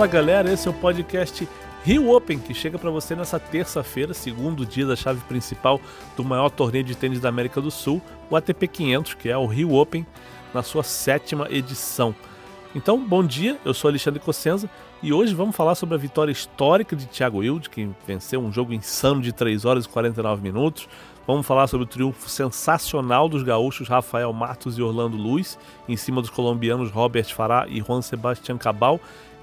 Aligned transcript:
Fala 0.00 0.08
galera, 0.10 0.50
esse 0.50 0.66
é 0.66 0.70
o 0.70 0.72
podcast 0.72 1.46
Rio 1.84 2.10
Open 2.10 2.38
que 2.38 2.54
chega 2.54 2.78
para 2.78 2.88
você 2.88 3.14
nessa 3.14 3.38
terça-feira, 3.38 4.14
segundo 4.14 4.64
dia 4.64 4.86
da 4.86 4.96
chave 4.96 5.20
principal 5.28 5.78
do 6.16 6.24
maior 6.24 6.48
torneio 6.48 6.82
de 6.82 6.94
tênis 6.94 7.20
da 7.20 7.28
América 7.28 7.60
do 7.60 7.70
Sul, 7.70 8.00
o 8.30 8.34
ATP 8.34 8.66
500, 8.66 9.12
que 9.12 9.28
é 9.28 9.36
o 9.36 9.44
Rio 9.44 9.74
Open, 9.74 10.06
na 10.54 10.62
sua 10.62 10.82
sétima 10.82 11.48
edição. 11.50 12.14
Então, 12.74 12.98
bom 12.98 13.22
dia, 13.22 13.58
eu 13.62 13.74
sou 13.74 13.90
Alexandre 13.90 14.20
Cossenza 14.20 14.70
e 15.02 15.12
hoje 15.12 15.34
vamos 15.34 15.54
falar 15.54 15.74
sobre 15.74 15.96
a 15.96 15.98
vitória 15.98 16.32
histórica 16.32 16.96
de 16.96 17.04
Thiago 17.04 17.40
Wilde, 17.40 17.68
que 17.68 17.90
venceu 18.06 18.40
um 18.40 18.50
jogo 18.50 18.72
insano 18.72 19.20
de 19.20 19.34
3 19.34 19.66
horas 19.66 19.84
e 19.84 19.88
49 19.90 20.40
minutos. 20.40 20.88
Vamos 21.26 21.46
falar 21.46 21.66
sobre 21.66 21.84
o 21.84 21.88
triunfo 21.88 22.26
sensacional 22.26 23.28
dos 23.28 23.42
gaúchos 23.42 23.86
Rafael 23.86 24.32
Matos 24.32 24.78
e 24.78 24.82
Orlando 24.82 25.18
Luiz, 25.18 25.58
em 25.86 25.96
cima 25.96 26.22
dos 26.22 26.30
colombianos 26.30 26.90
Robert 26.90 27.34
Farah 27.34 27.66
e 27.68 27.82
Juan 27.82 28.00
Sebastián 28.00 28.56
Cabal, 28.56 28.98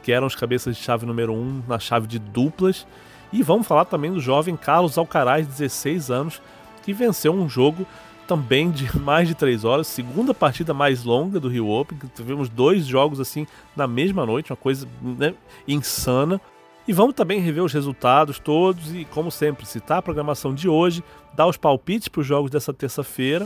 que 0.07 0.11
eram 0.13 0.25
os 0.25 0.35
cabeças 0.35 0.77
de 0.77 0.81
chave 0.81 1.05
número 1.05 1.33
1 1.33 1.35
um 1.35 1.63
na 1.67 1.77
chave 1.79 2.07
de 2.07 2.17
duplas. 2.17 2.87
E 3.33 3.43
vamos 3.43 3.67
falar 3.67 3.83
também 3.83 4.09
do 4.09 4.21
jovem 4.21 4.55
Carlos 4.55 4.97
Alcaraz, 4.97 5.45
16 5.45 6.09
anos, 6.09 6.41
que 6.81 6.93
venceu 6.93 7.33
um 7.33 7.49
jogo 7.49 7.85
também 8.25 8.71
de 8.71 8.87
mais 8.97 9.27
de 9.27 9.35
3 9.35 9.65
horas, 9.65 9.85
segunda 9.85 10.33
partida 10.33 10.73
mais 10.73 11.03
longa 11.03 11.41
do 11.41 11.49
Rio 11.49 11.67
Open, 11.67 11.99
tivemos 12.15 12.47
dois 12.47 12.85
jogos 12.85 13.19
assim 13.19 13.45
na 13.75 13.85
mesma 13.85 14.25
noite, 14.25 14.49
uma 14.49 14.55
coisa 14.55 14.87
né, 15.01 15.33
insana. 15.67 16.39
E 16.87 16.93
vamos 16.93 17.13
também 17.13 17.41
rever 17.41 17.61
os 17.61 17.73
resultados 17.73 18.39
todos 18.39 18.95
e, 18.95 19.03
como 19.03 19.29
sempre, 19.29 19.65
citar 19.65 19.97
a 19.97 20.01
programação 20.01 20.55
de 20.55 20.69
hoje, 20.69 21.03
dar 21.35 21.47
os 21.47 21.57
palpites 21.57 22.07
para 22.07 22.21
os 22.21 22.25
jogos 22.25 22.49
dessa 22.49 22.73
terça-feira 22.73 23.45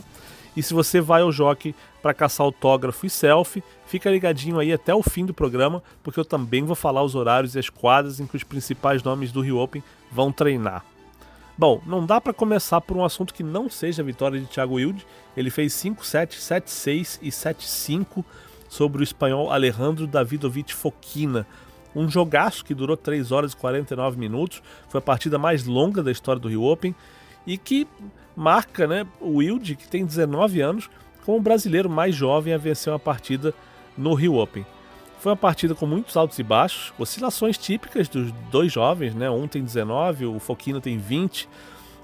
e 0.55 0.61
se 0.61 0.73
você 0.73 0.99
vai 0.99 1.21
ao 1.21 1.31
Jockey 1.31 1.73
para 2.01 2.13
caçar 2.13 2.45
autógrafo 2.45 3.05
e 3.05 3.09
selfie, 3.09 3.63
fica 3.85 4.09
ligadinho 4.09 4.59
aí 4.59 4.73
até 4.73 4.93
o 4.93 5.01
fim 5.01 5.25
do 5.25 5.33
programa, 5.33 5.81
porque 6.03 6.19
eu 6.19 6.25
também 6.25 6.63
vou 6.63 6.75
falar 6.75 7.03
os 7.03 7.15
horários 7.15 7.55
e 7.55 7.59
as 7.59 7.69
quadras 7.69 8.19
em 8.19 8.27
que 8.27 8.35
os 8.35 8.43
principais 8.43 9.01
nomes 9.03 9.31
do 9.31 9.41
Rio 9.41 9.57
Open 9.57 9.83
vão 10.11 10.31
treinar. 10.31 10.83
Bom, 11.57 11.81
não 11.85 12.05
dá 12.05 12.19
para 12.19 12.33
começar 12.33 12.81
por 12.81 12.97
um 12.97 13.05
assunto 13.05 13.33
que 13.33 13.43
não 13.43 13.69
seja 13.69 14.01
a 14.01 14.05
vitória 14.05 14.39
de 14.39 14.47
Thiago 14.47 14.75
Wilde. 14.75 15.05
Ele 15.37 15.49
fez 15.49 15.73
5-7, 15.73 16.39
7-6 16.39 17.19
e 17.21 17.29
7-5 17.29 18.23
sobre 18.67 19.01
o 19.01 19.03
espanhol 19.03 19.51
Alejandro 19.51 20.07
Davidovich 20.07 20.73
Fokina. 20.73 21.45
Um 21.95 22.09
jogaço 22.09 22.63
que 22.63 22.73
durou 22.73 22.97
3 22.97 23.31
horas 23.31 23.51
e 23.51 23.57
49 23.57 24.17
minutos, 24.17 24.63
foi 24.89 24.99
a 24.99 25.01
partida 25.01 25.37
mais 25.37 25.65
longa 25.65 26.01
da 26.01 26.11
história 26.11 26.41
do 26.41 26.47
Rio 26.47 26.63
Open 26.63 26.95
e 27.45 27.57
que 27.57 27.87
marca 28.35 28.87
né, 28.87 29.05
o 29.19 29.37
Wilde, 29.37 29.75
que 29.75 29.87
tem 29.87 30.05
19 30.05 30.61
anos, 30.61 30.89
como 31.25 31.37
o 31.37 31.41
brasileiro 31.41 31.89
mais 31.89 32.15
jovem 32.15 32.53
a 32.53 32.57
vencer 32.57 32.91
uma 32.91 32.99
partida 32.99 33.53
no 33.97 34.13
Rio 34.13 34.35
Open. 34.35 34.65
Foi 35.19 35.31
uma 35.31 35.37
partida 35.37 35.75
com 35.75 35.85
muitos 35.85 36.17
altos 36.17 36.39
e 36.39 36.43
baixos, 36.43 36.91
oscilações 36.97 37.57
típicas 37.57 38.07
dos 38.07 38.31
dois 38.49 38.71
jovens, 38.71 39.13
né? 39.13 39.29
Um 39.29 39.47
tem 39.47 39.63
19, 39.63 40.25
o 40.25 40.39
Foquino 40.39 40.81
tem 40.81 40.97
20. 40.97 41.47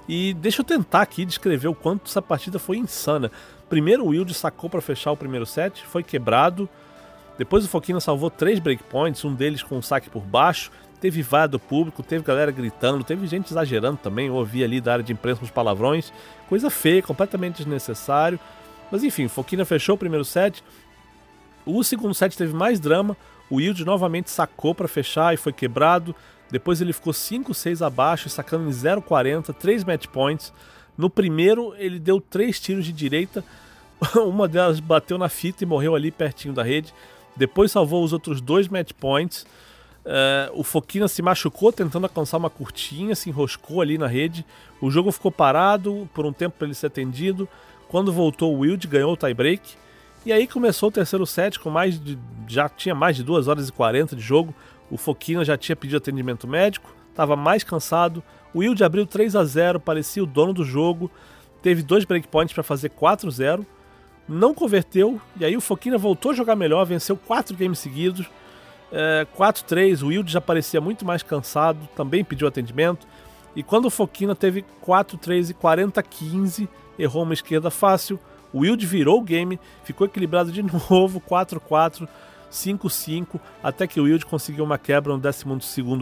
E 0.08 0.32
deixa 0.34 0.60
eu 0.60 0.64
tentar 0.64 1.02
aqui 1.02 1.24
descrever 1.24 1.66
o 1.66 1.74
quanto 1.74 2.06
essa 2.06 2.22
partida 2.22 2.60
foi 2.60 2.78
insana. 2.78 3.30
Primeiro 3.68 4.04
o 4.04 4.08
Wilde 4.10 4.32
sacou 4.32 4.70
para 4.70 4.80
fechar 4.80 5.10
o 5.10 5.16
primeiro 5.16 5.44
set, 5.44 5.84
foi 5.84 6.04
quebrado. 6.04 6.68
Depois 7.36 7.64
o 7.64 7.68
Foquina 7.68 8.00
salvou 8.00 8.30
três 8.30 8.60
breakpoints, 8.60 9.24
um 9.24 9.34
deles 9.34 9.62
com 9.62 9.76
um 9.76 9.82
saque 9.82 10.08
por 10.08 10.22
baixo. 10.22 10.70
Teve 11.00 11.22
vaia 11.22 11.46
do 11.46 11.58
público, 11.58 12.02
teve 12.02 12.24
galera 12.24 12.50
gritando, 12.50 13.04
teve 13.04 13.26
gente 13.26 13.50
exagerando 13.50 13.98
também. 14.02 14.26
Eu 14.26 14.34
ouvi 14.34 14.64
ali 14.64 14.80
da 14.80 14.94
área 14.94 15.04
de 15.04 15.12
imprensa 15.12 15.44
uns 15.44 15.50
palavrões. 15.50 16.12
Coisa 16.48 16.70
feia, 16.70 17.02
completamente 17.02 17.58
desnecessário. 17.58 18.38
Mas 18.90 19.04
enfim, 19.04 19.28
Foquina 19.28 19.64
fechou 19.64 19.94
o 19.94 19.98
primeiro 19.98 20.24
set. 20.24 20.64
O 21.64 21.84
segundo 21.84 22.14
set 22.14 22.36
teve 22.36 22.54
mais 22.54 22.80
drama. 22.80 23.16
O 23.50 23.56
Wilde 23.56 23.84
novamente 23.84 24.30
sacou 24.30 24.74
para 24.74 24.88
fechar 24.88 25.32
e 25.32 25.36
foi 25.36 25.52
quebrado. 25.52 26.14
Depois 26.50 26.80
ele 26.80 26.92
ficou 26.92 27.12
5-6 27.12 27.86
abaixo, 27.86 28.28
sacando 28.28 28.68
em 28.68 28.72
0,40, 28.72 29.54
3 29.54 29.84
match 29.84 30.06
points. 30.06 30.52
No 30.96 31.08
primeiro, 31.08 31.74
ele 31.76 31.98
deu 31.98 32.20
três 32.20 32.58
tiros 32.58 32.84
de 32.84 32.92
direita. 32.92 33.44
Uma 34.16 34.48
delas 34.48 34.80
bateu 34.80 35.18
na 35.18 35.28
fita 35.28 35.62
e 35.62 35.66
morreu 35.66 35.94
ali 35.94 36.10
pertinho 36.10 36.54
da 36.54 36.62
rede. 36.62 36.92
Depois 37.36 37.70
salvou 37.70 38.02
os 38.02 38.12
outros 38.12 38.40
dois 38.40 38.66
match 38.66 38.92
points. 38.98 39.46
Uh, 40.08 40.58
o 40.58 40.64
Foquina 40.64 41.06
se 41.06 41.20
machucou 41.20 41.70
tentando 41.70 42.04
alcançar 42.04 42.38
uma 42.38 42.48
curtinha, 42.48 43.14
se 43.14 43.28
enroscou 43.28 43.82
ali 43.82 43.98
na 43.98 44.06
rede. 44.06 44.44
O 44.80 44.90
jogo 44.90 45.12
ficou 45.12 45.30
parado 45.30 46.08
por 46.14 46.24
um 46.24 46.32
tempo 46.32 46.56
para 46.56 46.66
ele 46.66 46.74
ser 46.74 46.86
atendido. 46.86 47.46
Quando 47.88 48.10
voltou, 48.10 48.56
o 48.56 48.60
Wild 48.60 48.86
ganhou 48.86 49.12
o 49.12 49.16
tie-break. 49.18 49.74
E 50.24 50.32
aí 50.32 50.46
começou 50.46 50.88
o 50.88 50.92
terceiro 50.92 51.26
set 51.26 51.60
com 51.60 51.68
mais 51.68 52.00
de. 52.00 52.18
Já 52.46 52.70
tinha 52.70 52.94
mais 52.94 53.16
de 53.16 53.22
2 53.22 53.48
horas 53.48 53.68
e 53.68 53.72
40 53.72 54.16
de 54.16 54.22
jogo. 54.22 54.54
O 54.90 54.96
Foquina 54.96 55.44
já 55.44 55.58
tinha 55.58 55.76
pedido 55.76 55.98
atendimento 55.98 56.48
médico, 56.48 56.90
estava 57.10 57.36
mais 57.36 57.62
cansado. 57.62 58.22
O 58.54 58.60
Wild 58.60 58.82
abriu 58.82 59.04
3 59.04 59.36
a 59.36 59.44
0 59.44 59.78
parecia 59.78 60.22
o 60.22 60.26
dono 60.26 60.54
do 60.54 60.64
jogo. 60.64 61.10
Teve 61.60 61.82
dois 61.82 62.06
breakpoints 62.06 62.54
para 62.54 62.62
fazer 62.62 62.90
4-0. 62.90 63.66
Não 64.26 64.54
converteu. 64.54 65.20
E 65.38 65.44
aí 65.44 65.54
o 65.54 65.60
Foquina 65.60 65.98
voltou 65.98 66.30
a 66.30 66.34
jogar 66.34 66.56
melhor, 66.56 66.86
venceu 66.86 67.14
quatro 67.14 67.54
games 67.54 67.78
seguidos 67.78 68.26
é, 68.92 69.26
4-3, 69.36 70.02
o 70.02 70.08
Wilde 70.08 70.32
já 70.32 70.40
parecia 70.40 70.80
muito 70.80 71.04
mais 71.04 71.22
cansado, 71.22 71.78
também 71.94 72.24
pediu 72.24 72.48
atendimento. 72.48 73.06
E 73.54 73.62
quando 73.62 73.86
o 73.86 73.90
Foquina 73.90 74.34
teve 74.34 74.64
4-3 74.84 75.50
e 75.50 75.54
40-15, 75.54 76.68
errou 76.98 77.22
uma 77.22 77.34
esquerda 77.34 77.70
fácil. 77.70 78.18
O 78.52 78.60
Wilde 78.60 78.86
virou 78.86 79.18
o 79.18 79.22
game, 79.22 79.58
ficou 79.84 80.06
equilibrado 80.06 80.50
de 80.50 80.62
novo, 80.90 81.20
4-4, 81.20 82.08
5-5, 82.50 83.40
até 83.62 83.86
que 83.86 84.00
o 84.00 84.04
Wilde 84.04 84.24
conseguiu 84.24 84.64
uma 84.64 84.78
quebra 84.78 85.12
no 85.12 85.18
12 85.18 85.44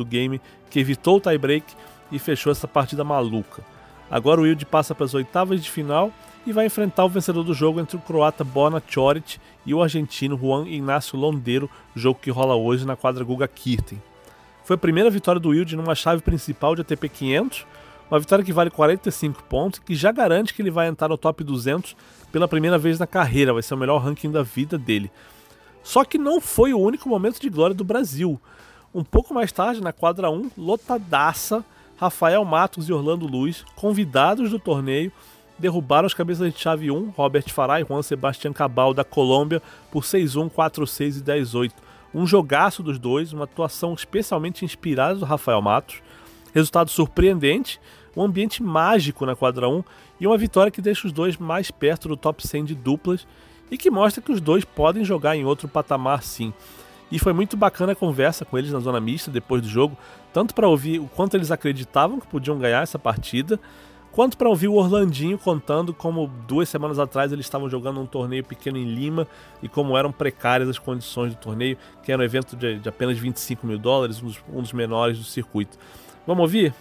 game, 0.08 0.40
que 0.70 0.78
evitou 0.78 1.16
o 1.16 1.20
tie-break 1.20 1.74
e 2.12 2.18
fechou 2.18 2.52
essa 2.52 2.68
partida 2.68 3.02
maluca. 3.02 3.62
Agora 4.10 4.40
o 4.40 4.44
Wilde 4.44 4.64
passa 4.64 4.94
para 4.94 5.04
as 5.04 5.14
oitavas 5.14 5.62
de 5.62 5.70
final 5.70 6.12
e 6.46 6.52
vai 6.52 6.66
enfrentar 6.66 7.04
o 7.04 7.08
vencedor 7.08 7.42
do 7.42 7.52
jogo 7.52 7.80
entre 7.80 7.96
o 7.96 8.00
croata 8.00 8.44
Bona 8.44 8.80
Choric 8.88 9.38
e 9.66 9.74
o 9.74 9.82
argentino 9.82 10.38
Juan 10.38 10.66
Ignacio 10.68 11.18
Londeiro, 11.18 11.68
jogo 11.94 12.20
que 12.22 12.30
rola 12.30 12.54
hoje 12.54 12.86
na 12.86 12.94
quadra 12.94 13.24
Guga 13.24 13.48
Kirten. 13.48 14.00
Foi 14.64 14.74
a 14.74 14.78
primeira 14.78 15.10
vitória 15.10 15.40
do 15.40 15.48
Wilde 15.48 15.76
numa 15.76 15.96
chave 15.96 16.22
principal 16.22 16.76
de 16.76 16.82
ATP 16.82 17.08
500, 17.08 17.66
uma 18.08 18.20
vitória 18.20 18.44
que 18.44 18.52
vale 18.52 18.70
45 18.70 19.42
pontos 19.44 19.80
e 19.80 19.82
que 19.82 19.94
já 19.96 20.12
garante 20.12 20.54
que 20.54 20.62
ele 20.62 20.70
vai 20.70 20.86
entrar 20.86 21.08
no 21.08 21.18
top 21.18 21.42
200 21.42 21.96
pela 22.30 22.46
primeira 22.46 22.78
vez 22.78 22.98
na 23.00 23.06
carreira, 23.06 23.52
vai 23.52 23.62
ser 23.62 23.74
o 23.74 23.76
melhor 23.76 23.98
ranking 23.98 24.30
da 24.30 24.44
vida 24.44 24.78
dele. 24.78 25.10
Só 25.82 26.04
que 26.04 26.16
não 26.16 26.40
foi 26.40 26.72
o 26.72 26.78
único 26.78 27.08
momento 27.08 27.40
de 27.40 27.48
glória 27.48 27.74
do 27.74 27.84
Brasil. 27.84 28.40
Um 28.94 29.02
pouco 29.02 29.34
mais 29.34 29.50
tarde, 29.50 29.80
na 29.80 29.92
quadra 29.92 30.30
1, 30.30 30.52
lotadaça, 30.56 31.64
Rafael 31.96 32.44
Matos 32.44 32.88
e 32.88 32.92
Orlando 32.92 33.26
Luiz, 33.26 33.64
convidados 33.74 34.50
do 34.50 34.58
torneio, 34.58 35.12
derrubaram 35.58 36.06
os 36.06 36.14
cabeças 36.14 36.52
de 36.52 36.58
chave 36.58 36.90
1, 36.90 37.10
Robert 37.10 37.48
Farah 37.50 37.80
e 37.80 37.84
Juan 37.84 38.02
Sebastián 38.02 38.52
Cabal 38.52 38.92
da 38.92 39.04
Colômbia 39.04 39.62
por 39.90 40.02
6-1, 40.02 40.50
4-6 40.50 41.18
e 41.18 41.22
10-8. 41.22 41.72
Um 42.14 42.26
jogaço 42.26 42.82
dos 42.82 42.98
dois, 42.98 43.32
uma 43.32 43.44
atuação 43.44 43.94
especialmente 43.94 44.64
inspirada 44.64 45.16
do 45.16 45.24
Rafael 45.24 45.60
Matos. 45.60 46.02
Resultado 46.54 46.90
surpreendente, 46.90 47.80
um 48.16 48.22
ambiente 48.22 48.62
mágico 48.62 49.26
na 49.26 49.36
quadra 49.36 49.68
1 49.68 49.84
e 50.20 50.26
uma 50.26 50.38
vitória 50.38 50.70
que 50.70 50.80
deixa 50.80 51.06
os 51.06 51.12
dois 51.12 51.36
mais 51.36 51.70
perto 51.70 52.08
do 52.08 52.16
top 52.16 52.46
100 52.46 52.64
de 52.64 52.74
duplas 52.74 53.26
e 53.70 53.76
que 53.76 53.90
mostra 53.90 54.22
que 54.22 54.32
os 54.32 54.40
dois 54.40 54.64
podem 54.64 55.04
jogar 55.04 55.36
em 55.36 55.44
outro 55.44 55.68
patamar 55.68 56.22
sim. 56.22 56.54
E 57.10 57.18
foi 57.18 57.32
muito 57.32 57.56
bacana 57.56 57.92
a 57.92 57.96
conversa 57.96 58.44
com 58.44 58.58
eles 58.58 58.72
na 58.72 58.80
zona 58.80 59.00
mista 59.00 59.30
depois 59.30 59.62
do 59.62 59.68
jogo, 59.68 59.96
tanto 60.32 60.54
para 60.54 60.68
ouvir 60.68 60.98
o 60.98 61.06
quanto 61.06 61.36
eles 61.36 61.50
acreditavam 61.50 62.18
que 62.18 62.26
podiam 62.26 62.58
ganhar 62.58 62.82
essa 62.82 62.98
partida, 62.98 63.60
quanto 64.16 64.38
para 64.38 64.48
ouvir 64.48 64.66
o 64.66 64.72
Orlandinho 64.72 65.36
contando 65.36 65.92
como 65.92 66.26
duas 66.48 66.70
semanas 66.70 66.98
atrás 66.98 67.32
eles 67.32 67.44
estavam 67.44 67.68
jogando 67.68 68.00
um 68.00 68.06
torneio 68.06 68.42
pequeno 68.42 68.78
em 68.78 68.86
Lima 68.86 69.28
e 69.62 69.68
como 69.68 69.94
eram 69.94 70.10
precárias 70.10 70.70
as 70.70 70.78
condições 70.78 71.34
do 71.34 71.38
torneio, 71.38 71.76
que 72.02 72.10
era 72.10 72.22
um 72.22 72.24
evento 72.24 72.56
de, 72.56 72.78
de 72.78 72.88
apenas 72.88 73.18
25 73.18 73.66
mil 73.66 73.78
dólares, 73.78 74.22
um 74.22 74.26
dos, 74.26 74.42
um 74.50 74.62
dos 74.62 74.72
menores 74.72 75.18
do 75.18 75.24
circuito. 75.24 75.76
Vamos 76.26 76.40
ouvir? 76.40 76.72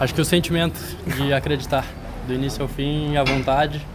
Acho 0.00 0.14
que 0.14 0.22
o 0.22 0.24
sentimento 0.24 0.80
de 1.18 1.34
acreditar, 1.34 1.84
do 2.26 2.32
início 2.32 2.62
ao 2.62 2.68
fim, 2.68 3.18
à 3.18 3.22
vontade 3.22 3.86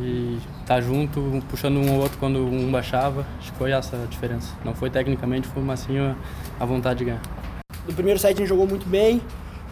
e 0.00 0.38
estar 0.62 0.76
tá 0.76 0.80
junto, 0.80 1.20
puxando 1.50 1.76
um 1.76 1.96
ou 1.96 2.00
outro 2.00 2.16
quando 2.16 2.38
um 2.38 2.72
baixava, 2.72 3.26
acho 3.38 3.52
que 3.52 3.58
foi 3.58 3.72
essa 3.72 4.02
a 4.02 4.06
diferença. 4.06 4.56
Não 4.64 4.74
foi 4.74 4.88
tecnicamente, 4.88 5.46
foi 5.48 5.62
uma 5.62 5.74
assim 5.74 5.98
a 6.58 6.64
vontade 6.64 7.00
de 7.00 7.04
ganhar. 7.04 7.20
No 7.86 7.92
primeiro 7.92 8.18
set 8.18 8.32
a 8.32 8.38
gente 8.38 8.48
jogou 8.48 8.66
muito 8.66 8.88
bem, 8.88 9.20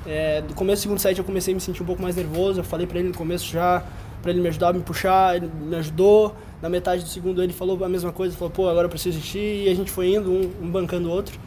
é, 0.06 0.42
do 0.42 0.54
começo 0.54 0.80
do 0.80 0.82
segundo 0.82 0.98
set 0.98 1.18
eu 1.18 1.24
comecei 1.24 1.52
a 1.52 1.54
me 1.54 1.60
sentir 1.60 1.82
um 1.82 1.86
pouco 1.86 2.02
mais 2.02 2.16
nervoso. 2.16 2.60
Eu 2.60 2.64
falei 2.64 2.86
para 2.86 2.98
ele 2.98 3.08
no 3.08 3.14
começo 3.14 3.46
já, 3.46 3.84
para 4.22 4.30
ele 4.30 4.40
me 4.40 4.48
ajudar 4.48 4.68
a 4.68 4.72
me 4.72 4.80
puxar, 4.80 5.36
ele 5.36 5.50
me 5.60 5.76
ajudou. 5.76 6.34
Na 6.60 6.68
metade 6.68 7.02
do 7.02 7.08
segundo 7.08 7.42
ele 7.42 7.52
falou 7.52 7.82
a 7.84 7.88
mesma 7.88 8.12
coisa, 8.12 8.36
falou, 8.36 8.50
pô, 8.50 8.68
agora 8.68 8.86
eu 8.86 8.90
preciso 8.90 9.18
assistir. 9.18 9.66
E 9.66 9.68
a 9.68 9.74
gente 9.74 9.90
foi 9.90 10.14
indo, 10.14 10.30
um, 10.30 10.50
um 10.62 10.70
bancando 10.70 11.08
o 11.08 11.12
outro. 11.12 11.38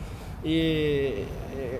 E 0.43 1.25
é, 1.55 1.79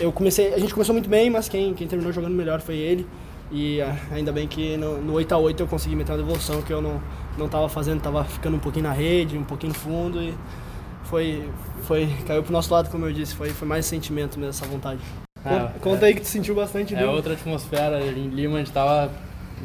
eu 0.00 0.12
comecei, 0.12 0.54
a 0.54 0.58
gente 0.58 0.72
começou 0.72 0.92
muito 0.92 1.08
bem, 1.08 1.30
mas 1.30 1.48
quem, 1.48 1.74
quem 1.74 1.86
terminou 1.86 2.12
jogando 2.12 2.34
melhor 2.34 2.60
foi 2.60 2.76
ele. 2.76 3.06
E 3.50 3.82
ah, 3.82 3.94
ainda 4.10 4.32
bem 4.32 4.48
que 4.48 4.76
no, 4.78 5.00
no 5.02 5.12
8x8 5.14 5.60
eu 5.60 5.66
consegui 5.66 5.94
meter 5.94 6.12
uma 6.12 6.18
devolução 6.18 6.62
que 6.62 6.72
eu 6.72 6.80
não, 6.80 7.02
não 7.36 7.48
tava 7.48 7.68
fazendo, 7.68 8.00
tava 8.00 8.24
ficando 8.24 8.56
um 8.56 8.60
pouquinho 8.60 8.84
na 8.84 8.92
rede, 8.92 9.36
um 9.36 9.44
pouquinho 9.44 9.74
fundo. 9.74 10.22
E 10.22 10.34
foi, 11.04 11.46
foi, 11.82 12.08
caiu 12.26 12.42
pro 12.42 12.52
nosso 12.52 12.72
lado, 12.72 12.90
como 12.90 13.04
eu 13.04 13.12
disse, 13.12 13.34
foi, 13.34 13.50
foi 13.50 13.68
mais 13.68 13.84
sentimento 13.84 14.38
mesmo, 14.38 14.50
essa 14.50 14.66
vontade. 14.66 15.00
Ah, 15.44 15.70
Conta 15.80 16.04
é, 16.06 16.08
aí 16.08 16.14
que 16.14 16.20
tu 16.20 16.28
sentiu 16.28 16.54
bastante 16.54 16.94
É 16.94 16.98
dele. 16.98 17.08
outra 17.10 17.32
atmosfera. 17.34 18.00
Em 18.00 18.28
Lima 18.28 18.56
a 18.56 18.58
gente 18.58 18.72
tava. 18.72 19.10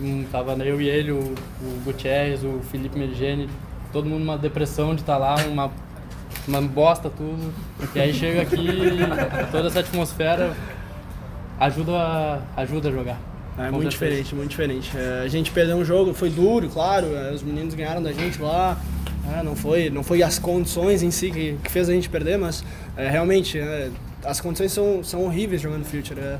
hum, 0.02 0.26
Tava 0.32 0.54
eu 0.64 0.82
e 0.82 0.88
ele, 0.90 1.12
o, 1.12 1.20
o 1.20 1.82
Gutierrez, 1.86 2.44
o 2.44 2.60
Felipe 2.72 2.98
Meligeni, 2.98 3.50
todo 3.94 4.06
mundo 4.10 4.20
numa 4.20 4.38
depressão 4.38 4.96
de 4.96 5.02
estar 5.02 5.18
lá, 5.18 5.36
uma, 5.48 5.72
uma 6.48 6.62
bosta 6.62 7.10
tudo. 7.10 7.54
E 7.96 8.00
aí 8.00 8.14
chega 8.14 8.42
aqui, 8.42 8.68
toda 9.52 9.68
essa 9.68 9.80
atmosfera 9.82 10.56
ajuda, 11.60 12.42
ajuda 12.56 12.90
a 12.90 12.92
jogar. 12.92 13.20
É 13.58 13.70
Com 13.70 13.78
muito 13.78 13.90
diferente, 13.90 14.36
muito 14.36 14.50
diferente. 14.52 14.92
É, 14.96 15.24
a 15.26 15.28
gente 15.28 15.50
perdeu 15.52 15.78
um 15.78 15.84
jogo, 15.86 16.14
foi 16.14 16.30
duro, 16.30 16.70
claro, 16.70 17.08
é, 17.16 17.32
os 17.32 17.42
meninos 17.42 17.74
ganharam 17.74 18.02
da 18.04 18.12
gente 18.14 18.40
lá. 18.42 18.78
é, 19.36 19.42
não, 19.44 19.56
foi, 19.56 19.90
não 19.90 20.04
foi 20.04 20.22
as 20.22 20.38
condições 20.38 21.02
em 21.02 21.10
si 21.10 21.32
que, 21.32 21.58
que 21.64 21.72
fez 21.72 21.90
a 21.90 21.94
gente 21.94 22.08
perder, 22.08 22.38
mas 22.38 22.64
é, 22.96 23.10
realmente 23.10 23.58
é, 23.58 23.90
as 24.24 24.42
condições 24.42 24.72
são, 24.72 25.04
são 25.04 25.24
horríveis 25.26 25.62
jogando 25.62 25.86
Future. 25.86 26.20
é. 26.20 26.40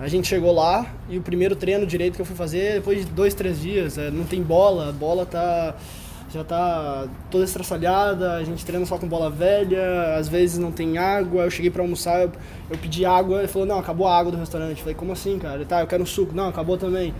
a 0.00 0.08
gente 0.08 0.28
chegou 0.28 0.52
lá 0.52 0.86
e 1.08 1.18
o 1.18 1.22
primeiro 1.22 1.54
treino 1.56 1.86
direito 1.86 2.16
que 2.16 2.22
eu 2.22 2.26
fui 2.26 2.36
fazer, 2.36 2.74
depois 2.74 3.04
de 3.04 3.12
dois, 3.12 3.34
três 3.34 3.60
dias, 3.60 3.98
é, 3.98 4.10
não 4.10 4.24
tem 4.24 4.42
bola, 4.42 4.88
a 4.88 4.92
bola 4.92 5.24
tá, 5.24 5.74
já 6.32 6.42
tá 6.42 7.06
toda 7.30 7.44
estraçalhada, 7.44 8.34
a 8.34 8.44
gente 8.44 8.64
treina 8.64 8.86
só 8.86 8.96
com 8.96 9.06
bola 9.06 9.28
velha, 9.30 10.16
às 10.16 10.28
vezes 10.28 10.58
não 10.58 10.72
tem 10.72 10.96
água. 10.96 11.44
Eu 11.44 11.50
cheguei 11.50 11.70
pra 11.70 11.82
almoçar, 11.82 12.22
eu, 12.22 12.32
eu 12.70 12.78
pedi 12.78 13.04
água, 13.04 13.40
ele 13.40 13.48
falou: 13.48 13.68
Não, 13.68 13.78
acabou 13.78 14.06
a 14.06 14.18
água 14.18 14.32
do 14.32 14.38
restaurante. 14.38 14.78
Eu 14.78 14.78
falei: 14.78 14.94
Como 14.94 15.12
assim, 15.12 15.38
cara? 15.38 15.56
Ele, 15.56 15.66
Tá, 15.66 15.80
eu 15.80 15.86
quero 15.86 16.02
um 16.02 16.06
suco. 16.06 16.34
Não, 16.34 16.48
acabou 16.48 16.78
também. 16.78 17.14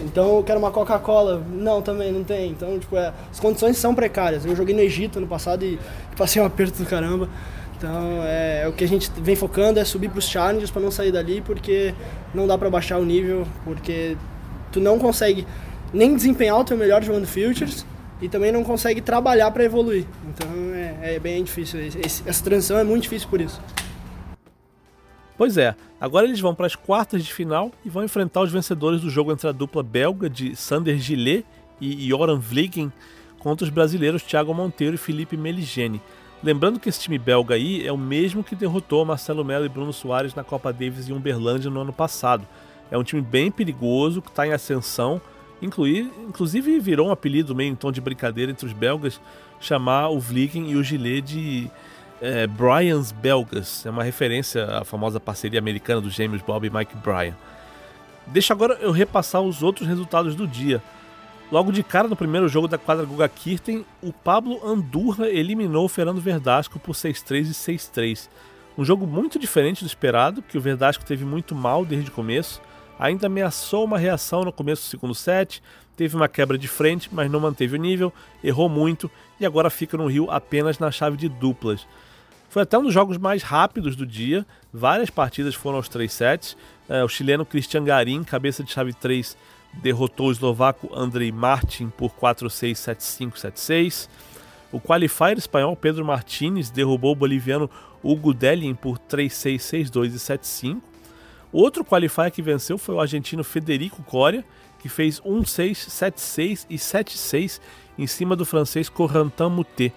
Então 0.00 0.36
eu 0.36 0.42
quero 0.42 0.58
uma 0.58 0.70
Coca-Cola. 0.70 1.42
Não, 1.52 1.82
também 1.82 2.10
não 2.10 2.24
tem. 2.24 2.50
Então, 2.50 2.78
tipo, 2.78 2.96
é, 2.96 3.12
as 3.30 3.38
condições 3.38 3.76
são 3.76 3.94
precárias. 3.94 4.44
Eu 4.44 4.56
joguei 4.56 4.74
no 4.74 4.80
Egito 4.80 5.18
ano 5.18 5.28
passado 5.28 5.64
e 5.64 5.78
passei 6.16 6.40
um 6.40 6.46
aperto 6.46 6.82
do 6.82 6.88
caramba. 6.88 7.28
Então, 7.84 8.22
é, 8.24 8.62
é 8.62 8.68
o 8.68 8.72
que 8.72 8.82
a 8.82 8.88
gente 8.88 9.10
vem 9.20 9.36
focando 9.36 9.78
é 9.78 9.84
subir 9.84 10.08
pros 10.08 10.26
challenges 10.26 10.70
para 10.70 10.80
não 10.80 10.90
sair 10.90 11.12
dali, 11.12 11.42
porque 11.42 11.94
não 12.34 12.46
dá 12.46 12.56
para 12.56 12.70
baixar 12.70 12.98
o 12.98 13.04
nível, 13.04 13.46
porque 13.62 14.16
tu 14.72 14.80
não 14.80 14.98
consegue 14.98 15.46
nem 15.92 16.16
desempenhar 16.16 16.58
o 16.58 16.64
teu 16.64 16.78
melhor 16.78 17.02
jogando 17.04 17.26
Futures 17.26 17.84
e 18.22 18.28
também 18.28 18.50
não 18.50 18.64
consegue 18.64 19.02
trabalhar 19.02 19.50
para 19.50 19.64
evoluir. 19.64 20.06
Então 20.30 20.48
é, 20.74 21.16
é 21.16 21.18
bem 21.18 21.44
difícil. 21.44 21.78
Esse- 21.78 22.22
essa 22.26 22.42
transição 22.42 22.78
é 22.78 22.84
muito 22.84 23.02
difícil 23.02 23.28
por 23.28 23.38
isso. 23.38 23.60
Pois 25.36 25.58
é, 25.58 25.74
agora 26.00 26.24
eles 26.26 26.40
vão 26.40 26.54
para 26.54 26.64
as 26.66 26.74
quartas 26.74 27.22
de 27.22 27.34
final 27.34 27.70
e 27.84 27.90
vão 27.90 28.02
enfrentar 28.02 28.40
os 28.40 28.50
vencedores 28.50 29.02
do 29.02 29.10
jogo 29.10 29.30
entre 29.30 29.46
a 29.46 29.52
dupla 29.52 29.82
belga 29.82 30.30
de 30.30 30.56
Sander 30.56 30.96
Gillet 30.96 31.44
e 31.78 32.08
Joran 32.08 32.38
Vliegen 32.38 32.90
contra 33.40 33.64
os 33.64 33.70
brasileiros 33.70 34.22
Thiago 34.22 34.54
Monteiro 34.54 34.94
e 34.94 34.98
Felipe 34.98 35.36
Meligeni. 35.36 36.00
Lembrando 36.44 36.78
que 36.78 36.90
esse 36.90 37.00
time 37.00 37.16
belga 37.16 37.54
aí 37.54 37.86
é 37.86 37.90
o 37.90 37.96
mesmo 37.96 38.44
que 38.44 38.54
derrotou 38.54 39.02
Marcelo 39.02 39.42
Melo 39.42 39.64
e 39.64 39.68
Bruno 39.68 39.94
Soares 39.94 40.34
na 40.34 40.44
Copa 40.44 40.70
Davis 40.74 41.08
em 41.08 41.14
Uberlândia 41.14 41.70
no 41.70 41.80
ano 41.80 41.92
passado. 41.92 42.46
É 42.90 42.98
um 42.98 43.02
time 43.02 43.22
bem 43.22 43.50
perigoso, 43.50 44.20
que 44.20 44.28
está 44.28 44.46
em 44.46 44.52
ascensão, 44.52 45.22
incluir, 45.62 46.12
inclusive 46.28 46.78
virou 46.80 47.08
um 47.08 47.10
apelido 47.10 47.54
meio 47.54 47.72
em 47.72 47.74
tom 47.74 47.90
de 47.90 47.98
brincadeira 47.98 48.52
entre 48.52 48.66
os 48.66 48.74
belgas, 48.74 49.18
chamar 49.58 50.10
o 50.10 50.20
Vliegen 50.20 50.70
e 50.70 50.76
o 50.76 50.84
Gillet 50.84 51.22
de 51.22 51.70
é, 52.20 52.46
Bryans 52.46 53.10
Belgas. 53.10 53.86
É 53.86 53.90
uma 53.90 54.04
referência 54.04 54.66
à 54.66 54.84
famosa 54.84 55.18
parceria 55.18 55.58
americana 55.58 56.02
dos 56.02 56.12
gêmeos 56.12 56.42
Bob 56.42 56.66
e 56.66 56.70
Mike 56.70 56.94
Bryan. 56.98 57.34
Deixa 58.26 58.52
agora 58.52 58.74
eu 58.82 58.90
repassar 58.90 59.40
os 59.40 59.62
outros 59.62 59.88
resultados 59.88 60.34
do 60.34 60.46
dia. 60.46 60.82
Logo 61.52 61.70
de 61.70 61.82
cara 61.82 62.08
no 62.08 62.16
primeiro 62.16 62.48
jogo 62.48 62.66
da 62.66 62.78
quadra 62.78 63.04
Guga 63.04 63.28
Kirten, 63.28 63.84
o 64.02 64.12
Pablo 64.12 64.66
Andurra 64.66 65.28
eliminou 65.28 65.84
o 65.84 65.88
Fernando 65.88 66.20
Verdasco 66.20 66.78
por 66.78 66.94
6-3 66.94 67.42
e 67.42 67.50
6-3. 67.50 68.28
Um 68.76 68.84
jogo 68.84 69.06
muito 69.06 69.38
diferente 69.38 69.84
do 69.84 69.86
esperado, 69.86 70.42
que 70.42 70.58
o 70.58 70.60
Verdasco 70.60 71.04
teve 71.04 71.24
muito 71.24 71.54
mal 71.54 71.84
desde 71.84 72.10
o 72.10 72.12
começo. 72.12 72.60
Ainda 72.98 73.26
ameaçou 73.26 73.84
uma 73.84 73.98
reação 73.98 74.42
no 74.42 74.52
começo 74.52 74.82
do 74.82 74.90
segundo 74.90 75.14
set, 75.14 75.62
teve 75.96 76.16
uma 76.16 76.28
quebra 76.28 76.56
de 76.56 76.66
frente, 76.66 77.08
mas 77.12 77.30
não 77.30 77.40
manteve 77.40 77.76
o 77.76 77.80
nível, 77.80 78.12
errou 78.42 78.68
muito 78.68 79.10
e 79.38 79.44
agora 79.44 79.68
fica 79.70 79.96
no 79.96 80.06
Rio 80.06 80.30
apenas 80.30 80.78
na 80.78 80.90
chave 80.90 81.16
de 81.16 81.28
duplas. 81.28 81.86
Foi 82.48 82.62
até 82.62 82.78
um 82.78 82.84
dos 82.84 82.94
jogos 82.94 83.18
mais 83.18 83.42
rápidos 83.42 83.96
do 83.96 84.06
dia, 84.06 84.46
várias 84.72 85.10
partidas 85.10 85.54
foram 85.54 85.76
aos 85.76 85.88
três 85.88 86.12
sets. 86.12 86.56
É, 86.88 87.02
o 87.02 87.08
chileno 87.08 87.44
Christian 87.44 87.84
Garim, 87.84 88.22
cabeça 88.22 88.62
de 88.62 88.70
chave 88.70 88.92
3, 88.92 89.36
derrotou 89.82 90.28
o 90.28 90.32
eslovaco 90.32 90.90
Andrei 90.94 91.30
Martin 91.30 91.88
por 91.88 92.10
4-6, 92.10 92.72
7-5, 92.72 93.32
7-6. 93.34 94.08
O 94.72 94.80
qualifier 94.80 95.38
espanhol 95.38 95.76
Pedro 95.76 96.04
Martínez 96.04 96.70
derrubou 96.70 97.12
o 97.12 97.16
boliviano 97.16 97.70
Hugo 98.02 98.34
Delien 98.34 98.74
por 98.74 98.98
3-6, 98.98 99.56
6-2 99.90 100.06
e 100.06 100.18
7-5. 100.18 100.80
O 101.52 101.60
outro 101.60 101.84
qualifier 101.84 102.30
que 102.30 102.42
venceu 102.42 102.76
foi 102.76 102.94
o 102.96 103.00
argentino 103.00 103.44
Federico 103.44 104.02
Coria, 104.02 104.44
que 104.80 104.88
fez 104.88 105.20
1-6, 105.20 105.88
7-6 105.88 106.66
e 106.68 106.76
7-6 106.76 107.60
em 107.96 108.06
cima 108.06 108.34
do 108.34 108.44
francês 108.44 108.88
Corentin 108.88 109.48
Moutet. 109.50 109.94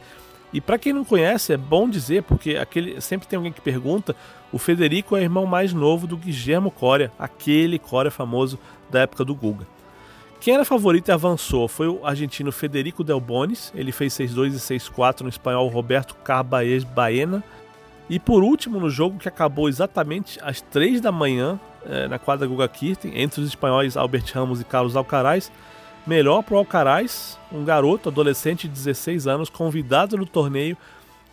E 0.54 0.62
para 0.62 0.78
quem 0.78 0.94
não 0.94 1.04
conhece, 1.04 1.54
é 1.54 1.58
bom 1.58 1.90
dizer, 1.90 2.24
porque 2.24 2.56
aquele 2.56 3.02
sempre 3.02 3.28
tem 3.28 3.38
alguém 3.38 3.52
que 3.52 3.62
pergunta, 3.62 4.16
o 4.52 4.58
Federico 4.58 5.16
é 5.16 5.22
irmão 5.22 5.46
mais 5.46 5.74
novo 5.74 6.08
do 6.08 6.16
Guillermo 6.16 6.72
Coria, 6.72 7.12
aquele 7.20 7.78
Coria 7.78 8.10
famoso 8.10 8.58
da 8.90 9.02
época 9.02 9.26
do 9.26 9.36
Guga. 9.36 9.68
Quem 10.40 10.54
era 10.54 10.64
favorito 10.64 11.10
e 11.10 11.12
avançou 11.12 11.68
foi 11.68 11.88
o 11.88 12.06
argentino 12.06 12.52
Federico 12.52 13.04
Del 13.04 13.20
Bonis, 13.20 13.74
ele 13.76 13.92
fez 13.92 14.14
6-2 14.14 14.54
e 14.54 14.80
6-4 14.80 15.22
no 15.22 15.30
espanhol 15.30 15.68
Roberto 15.68 16.16
Carbaez 16.16 16.84
Baena. 16.84 17.44
E 18.10 18.20
por 18.20 18.42
último, 18.42 18.80
no 18.80 18.90
jogo 18.90 19.18
que 19.18 19.28
acabou 19.28 19.68
exatamente 19.68 20.40
às 20.42 20.62
3 20.62 21.02
da 21.02 21.12
manhã, 21.12 21.60
eh, 21.86 22.08
na 22.08 22.18
quadra 22.18 22.48
Guga 22.48 22.68
Kirten, 22.68 23.20
entre 23.20 23.42
os 23.42 23.48
espanhóis 23.48 23.98
Albert 23.98 24.32
Ramos 24.34 24.62
e 24.62 24.64
Carlos 24.64 24.96
Alcaraz, 24.96 25.52
melhor 26.07 26.42
para 26.42 26.56
o 26.56 26.57
Alcaraz, 26.57 27.37
um 27.52 27.66
garoto 27.66 28.07
adolescente 28.07 28.68
de 28.68 28.73
16 28.73 29.28
anos, 29.28 29.49
convidado 29.49 30.18
no 30.18 30.26
torneio, 30.26 30.78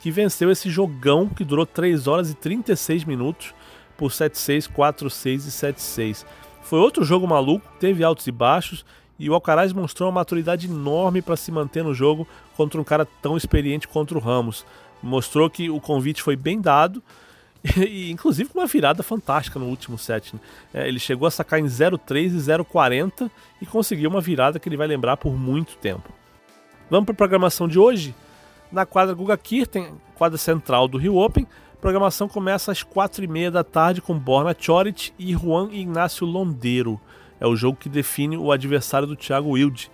que 0.00 0.10
venceu 0.10 0.50
esse 0.50 0.68
jogão 0.68 1.28
que 1.28 1.44
durou 1.44 1.64
3 1.64 2.08
horas 2.08 2.28
e 2.28 2.34
36 2.34 3.04
minutos 3.04 3.54
por 3.96 4.10
7-6, 4.10 4.68
4-6 4.68 5.34
e 5.46 5.50
7-6. 5.50 6.26
Foi 6.60 6.80
outro 6.80 7.04
jogo 7.04 7.26
maluco, 7.26 7.64
teve 7.78 8.02
altos 8.02 8.26
e 8.26 8.32
baixos, 8.32 8.84
e 9.16 9.30
o 9.30 9.34
Alcaraz 9.34 9.72
mostrou 9.72 10.08
uma 10.08 10.16
maturidade 10.16 10.66
enorme 10.66 11.22
para 11.22 11.36
se 11.36 11.52
manter 11.52 11.84
no 11.84 11.94
jogo 11.94 12.26
contra 12.56 12.80
um 12.80 12.84
cara 12.84 13.06
tão 13.22 13.36
experiente 13.36 13.86
contra 13.86 14.18
o 14.18 14.20
Ramos. 14.20 14.66
Mostrou 15.00 15.48
que 15.48 15.70
o 15.70 15.80
convite 15.80 16.20
foi 16.20 16.34
bem 16.34 16.60
dado, 16.60 17.00
e 17.76 18.10
inclusive 18.10 18.50
com 18.50 18.58
uma 18.58 18.66
virada 18.66 19.02
fantástica 19.02 19.58
no 19.58 19.66
último 19.66 19.96
set. 19.96 20.34
né? 20.34 20.40
É, 20.72 20.86
ele 20.86 20.98
chegou 20.98 21.26
a 21.26 21.30
sacar 21.30 21.58
em 21.58 21.64
0,3 21.64 22.26
e 22.26 22.36
0,40 22.36 23.30
e 23.60 23.66
conseguiu 23.66 24.10
uma 24.10 24.20
virada 24.20 24.58
que 24.58 24.68
ele 24.68 24.76
vai 24.76 24.86
lembrar 24.86 25.16
por 25.16 25.32
muito 25.32 25.76
tempo. 25.76 26.12
Vamos 26.90 27.06
para 27.06 27.14
a 27.14 27.16
programação 27.16 27.66
de 27.66 27.78
hoje? 27.78 28.14
Na 28.70 28.84
quadra 28.84 29.14
Guga 29.14 29.36
Kirten, 29.36 29.94
quadra 30.14 30.36
central 30.36 30.86
do 30.86 30.98
Rio 30.98 31.16
Open, 31.16 31.46
a 31.72 31.76
programação 31.80 32.28
começa 32.28 32.70
às 32.70 32.84
4h30 32.84 33.50
da 33.50 33.64
tarde 33.64 34.02
com 34.02 34.18
Borna 34.18 34.54
Choric 34.58 35.12
e 35.18 35.32
Juan 35.32 35.70
Ignacio 35.72 36.26
Londeiro. 36.26 37.00
É 37.40 37.46
o 37.46 37.56
jogo 37.56 37.78
que 37.78 37.88
define 37.88 38.36
o 38.36 38.52
adversário 38.52 39.06
do 39.06 39.16
Thiago 39.16 39.50
Wilde. 39.50 39.90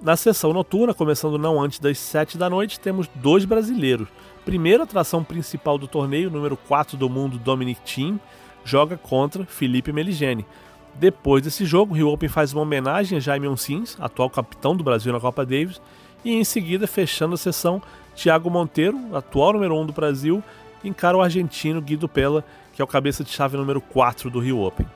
Na 0.00 0.16
sessão 0.16 0.52
noturna, 0.52 0.94
começando 0.94 1.36
não 1.36 1.60
antes 1.60 1.80
das 1.80 1.98
7 1.98 2.38
da 2.38 2.48
noite, 2.48 2.78
temos 2.78 3.08
dois 3.16 3.44
brasileiros. 3.44 4.06
Primeira 4.44 4.84
atração 4.84 5.24
principal 5.24 5.76
do 5.76 5.88
torneio, 5.88 6.30
número 6.30 6.56
4 6.56 6.96
do 6.96 7.08
mundo, 7.10 7.36
Dominic 7.36 7.80
Thiem, 7.80 8.20
joga 8.64 8.96
contra 8.96 9.44
Felipe 9.44 9.92
Meligeni. 9.92 10.46
Depois 10.94 11.42
desse 11.42 11.64
jogo, 11.64 11.92
o 11.92 11.96
Rio 11.96 12.10
Open 12.10 12.28
faz 12.28 12.52
uma 12.52 12.62
homenagem 12.62 13.18
a 13.18 13.20
Jaime 13.20 13.48
Onsins, 13.48 13.96
atual 14.00 14.30
capitão 14.30 14.76
do 14.76 14.84
Brasil 14.84 15.12
na 15.12 15.18
Copa 15.18 15.44
Davis, 15.44 15.80
e 16.24 16.32
em 16.32 16.44
seguida, 16.44 16.86
fechando 16.86 17.34
a 17.34 17.38
sessão, 17.38 17.82
Thiago 18.14 18.48
Monteiro, 18.48 18.96
atual 19.12 19.52
número 19.52 19.76
1 19.80 19.86
do 19.86 19.92
Brasil, 19.92 20.42
encara 20.84 21.16
o 21.16 21.22
argentino 21.22 21.82
Guido 21.82 22.08
Pella, 22.08 22.44
que 22.72 22.80
é 22.80 22.84
o 22.84 22.88
cabeça 22.88 23.24
de 23.24 23.30
chave 23.30 23.56
número 23.56 23.80
4 23.80 24.30
do 24.30 24.38
Rio 24.38 24.60
Open. 24.60 24.86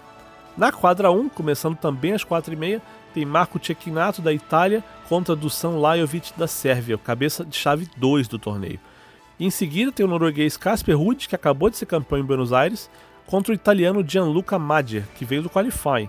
Na 0.56 0.70
quadra 0.70 1.10
1, 1.10 1.28
começando 1.30 1.76
também 1.76 2.12
às 2.12 2.24
4h30, 2.24 2.80
tem 3.12 3.24
Marco 3.24 3.64
Cecchinato 3.64 4.20
da 4.20 4.32
Itália 4.32 4.82
contra 5.08 5.36
Dusan 5.36 5.78
Lajovic 5.78 6.32
da 6.36 6.46
Sérvia, 6.46 6.98
cabeça 6.98 7.44
de 7.44 7.56
chave 7.56 7.88
2 7.96 8.28
do 8.28 8.38
torneio. 8.38 8.80
Em 9.38 9.50
seguida 9.50 9.92
tem 9.92 10.04
o 10.04 10.08
norueguês 10.08 10.56
Casper 10.56 10.96
Ruud, 10.96 11.28
que 11.28 11.34
acabou 11.34 11.68
de 11.68 11.76
ser 11.76 11.86
campeão 11.86 12.18
em 12.18 12.24
Buenos 12.24 12.52
Aires, 12.52 12.90
contra 13.26 13.52
o 13.52 13.54
italiano 13.54 14.04
Gianluca 14.06 14.58
Maggier, 14.58 15.06
que 15.16 15.24
veio 15.24 15.42
do 15.42 15.50
qualifying. 15.50 16.08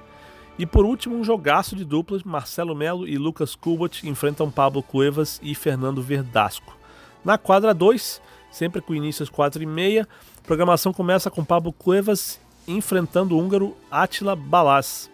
E 0.57 0.65
por 0.65 0.85
último, 0.85 1.15
um 1.15 1.23
jogaço 1.23 1.75
de 1.75 1.83
duplas, 1.83 2.23
Marcelo 2.23 2.75
Melo 2.75 3.07
e 3.07 3.17
Lucas 3.17 3.55
Kubot 3.55 4.07
enfrentam 4.07 4.51
Pablo 4.51 4.83
Cuevas 4.83 5.39
e 5.41 5.55
Fernando 5.55 6.01
Verdasco. 6.01 6.77
Na 7.25 7.37
quadra 7.37 7.73
2, 7.73 8.21
sempre 8.51 8.81
com 8.81 8.93
início 8.93 9.23
às 9.23 9.29
4h30, 9.29 10.03
a 10.03 10.07
programação 10.45 10.93
começa 10.93 11.31
com 11.31 11.43
Pablo 11.43 11.73
Cuevas 11.73 12.39
enfrentando 12.67 13.35
o 13.35 13.39
húngaro 13.39 13.75
Attila 13.89 14.35
Balas. 14.35 15.12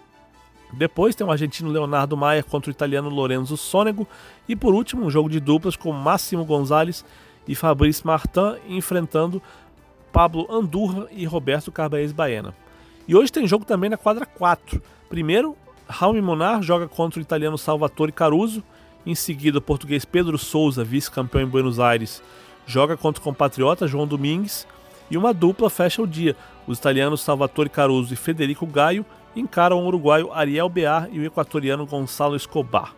Depois 0.72 1.16
tem 1.16 1.26
o 1.26 1.32
argentino 1.32 1.72
Leonardo 1.72 2.16
Maia 2.16 2.44
contra 2.44 2.70
o 2.70 2.72
italiano 2.72 3.10
Lorenzo 3.10 3.58
Sonego. 3.58 4.08
E 4.48 4.56
por 4.56 4.74
último, 4.74 5.06
um 5.06 5.10
jogo 5.10 5.30
de 5.30 5.40
duplas 5.40 5.76
com 5.76 5.92
Máximo 5.92 6.46
Gonzalez 6.46 7.04
e 7.48 7.56
Fabrício 7.56 8.06
Martin 8.06 8.58
enfrentando 8.68 9.42
Pablo 10.12 10.48
Andurra 10.50 11.08
e 11.12 11.26
Roberto 11.26 11.72
Carbaez 11.72 12.12
Baena. 12.12 12.54
E 13.08 13.16
hoje 13.16 13.32
tem 13.32 13.48
jogo 13.48 13.66
também 13.66 13.90
na 13.90 13.98
quadra 13.98 14.26
4. 14.26 14.82
Primeiro, 15.10 15.58
Raul 15.88 16.22
Monar 16.22 16.62
joga 16.62 16.88
contra 16.88 17.20
o 17.20 17.22
italiano 17.22 17.58
Salvatore 17.58 18.12
Caruso. 18.12 18.64
Em 19.06 19.16
seguida, 19.16 19.58
o 19.58 19.62
português 19.62 20.06
Pedro 20.06 20.38
Souza, 20.38 20.84
vice-campeão 20.84 21.42
em 21.42 21.48
Buenos 21.48 21.80
Aires, 21.80 22.22
joga 22.68 22.96
contra 22.96 23.20
o 23.20 23.24
compatriota 23.24 23.88
João 23.88 24.06
Domingues. 24.06 24.68
E 25.10 25.18
uma 25.18 25.34
dupla 25.34 25.72
fecha 25.72 26.04
o 26.04 26.08
dia. 26.08 26.36
Os 26.68 26.78
italianos 26.78 27.22
Salvatore 27.22 27.70
Caruso 27.70 28.14
e 28.14 28.18
Federico 28.18 28.68
Gaio 28.68 29.04
encaram 29.36 29.80
o 29.80 29.86
uruguaio 29.86 30.32
Ariel 30.32 30.70
Bear 30.70 31.10
e 31.12 31.20
o 31.20 31.26
equatoriano 31.26 31.86
Gonçalo 31.86 32.36
Escobar. 32.36 32.94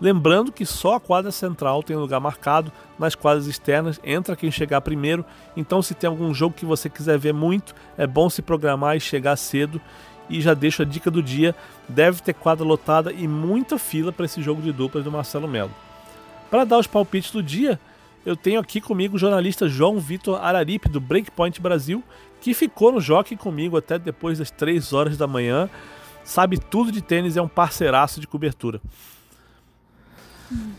Lembrando 0.00 0.50
que 0.50 0.66
só 0.66 0.96
a 0.96 1.00
quadra 1.00 1.30
central 1.30 1.80
tem 1.80 1.94
lugar 1.94 2.18
marcado, 2.18 2.72
nas 2.98 3.14
quadras 3.14 3.46
externas 3.46 4.00
entra 4.02 4.34
quem 4.34 4.50
chegar 4.50 4.80
primeiro. 4.80 5.24
Então, 5.56 5.80
se 5.80 5.94
tem 5.94 6.10
algum 6.10 6.34
jogo 6.34 6.56
que 6.56 6.64
você 6.64 6.90
quiser 6.90 7.16
ver 7.18 7.32
muito, 7.32 7.72
é 7.96 8.04
bom 8.04 8.28
se 8.28 8.42
programar 8.42 8.96
e 8.96 9.00
chegar 9.00 9.36
cedo. 9.36 9.80
E 10.28 10.40
já 10.40 10.54
deixo 10.54 10.82
a 10.82 10.84
dica 10.84 11.08
do 11.08 11.22
dia: 11.22 11.54
deve 11.88 12.20
ter 12.20 12.32
quadra 12.32 12.64
lotada 12.64 13.12
e 13.12 13.28
muita 13.28 13.78
fila 13.78 14.10
para 14.10 14.24
esse 14.24 14.42
jogo 14.42 14.60
de 14.60 14.72
duplas 14.72 15.04
do 15.04 15.12
Marcelo 15.12 15.46
Melo. 15.46 15.70
Para 16.50 16.64
dar 16.64 16.78
os 16.78 16.86
palpites 16.88 17.30
do 17.30 17.40
dia, 17.40 17.78
eu 18.26 18.36
tenho 18.36 18.60
aqui 18.60 18.80
comigo 18.80 19.14
o 19.14 19.18
jornalista 19.18 19.68
João 19.68 20.00
Vitor 20.00 20.42
Araripe, 20.42 20.88
do 20.88 21.00
Breakpoint 21.00 21.60
Brasil, 21.60 22.02
que 22.42 22.52
ficou 22.52 22.90
no 22.90 23.00
jockey 23.00 23.36
comigo 23.36 23.76
até 23.76 23.96
depois 23.96 24.40
das 24.40 24.50
3 24.50 24.92
horas 24.92 25.16
da 25.16 25.28
manhã. 25.28 25.70
Sabe 26.24 26.58
tudo 26.58 26.90
de 26.90 27.00
tênis, 27.00 27.36
é 27.36 27.42
um 27.42 27.46
parceiraço 27.46 28.20
de 28.20 28.26
cobertura. 28.26 28.80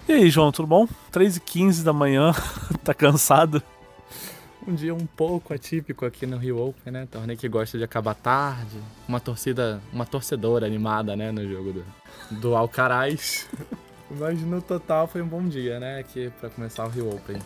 E 0.07 0.11
aí, 0.11 0.29
João, 0.29 0.51
tudo 0.51 0.67
bom? 0.67 0.85
3h15 1.11 1.83
da 1.83 1.93
manhã, 1.93 2.33
tá 2.83 2.93
cansado? 2.93 3.63
Um 4.67 4.75
dia 4.75 4.93
um 4.93 5.05
pouco 5.05 5.53
atípico 5.53 6.05
aqui 6.05 6.25
no 6.25 6.37
Rio 6.37 6.59
Open, 6.61 6.91
né? 6.91 7.07
Torneio 7.09 7.39
que 7.39 7.47
gosta 7.47 7.77
de 7.77 7.83
acabar 7.83 8.13
tarde. 8.13 8.77
Uma 9.07 9.21
torcida, 9.21 9.81
uma 9.91 10.05
torcedora 10.05 10.65
animada, 10.65 11.15
né, 11.15 11.31
no 11.31 11.49
jogo 11.49 11.71
do, 11.71 11.85
do 12.39 12.55
Alcaraz. 12.55 13.47
Mas 14.11 14.39
no 14.41 14.61
total 14.61 15.07
foi 15.07 15.21
um 15.21 15.27
bom 15.27 15.47
dia, 15.47 15.79
né, 15.79 15.99
aqui 15.99 16.29
para 16.39 16.49
começar 16.49 16.85
o 16.85 16.89
Rio 16.89 17.09
Open. 17.09 17.37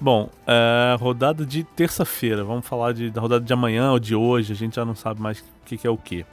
Bom, 0.00 0.30
é, 0.46 0.96
rodada 0.98 1.44
de 1.44 1.62
terça-feira. 1.62 2.42
Vamos 2.42 2.66
falar 2.66 2.94
de, 2.94 3.10
da 3.10 3.20
rodada 3.20 3.44
de 3.44 3.52
amanhã 3.52 3.92
ou 3.92 3.98
de 3.98 4.14
hoje. 4.14 4.52
A 4.52 4.56
gente 4.56 4.76
já 4.76 4.84
não 4.84 4.94
sabe 4.94 5.20
mais 5.20 5.40
o 5.40 5.44
que, 5.66 5.76
que 5.76 5.86
é 5.86 5.90
o 5.90 5.96
que. 5.98 6.24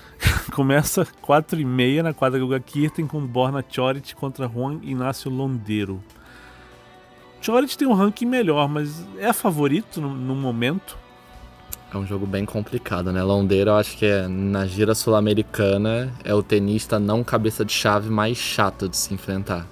Começa 0.52 1.06
4 1.22 1.58
e 1.58 1.64
meia 1.64 2.02
na 2.02 2.12
quadra 2.12 2.38
Guga 2.38 2.60
Kirten 2.60 3.06
com 3.06 3.26
Borna 3.26 3.64
Chorit 3.66 4.14
contra 4.14 4.46
Juan 4.46 4.78
Inácio 4.82 5.30
Londeiro. 5.30 6.02
Chorit 7.40 7.78
tem 7.78 7.88
um 7.88 7.94
ranking 7.94 8.26
melhor, 8.26 8.68
mas 8.68 9.06
é 9.18 9.32
favorito 9.32 10.02
no, 10.02 10.14
no, 10.14 10.34
momento? 10.34 10.98
É 11.92 11.96
um 11.96 12.06
jogo 12.06 12.26
bem 12.26 12.44
complicado, 12.44 13.10
né? 13.10 13.22
Londeiro, 13.22 13.70
eu 13.70 13.76
acho 13.76 13.96
que 13.96 14.04
é, 14.04 14.28
na 14.28 14.66
gira 14.66 14.94
sul-americana 14.94 16.12
é 16.24 16.34
o 16.34 16.42
tenista 16.42 16.98
não 16.98 17.24
cabeça 17.24 17.64
de 17.64 17.72
chave 17.72 18.10
mais 18.10 18.36
chato 18.36 18.86
de 18.86 18.96
se 18.98 19.14
enfrentar. 19.14 19.66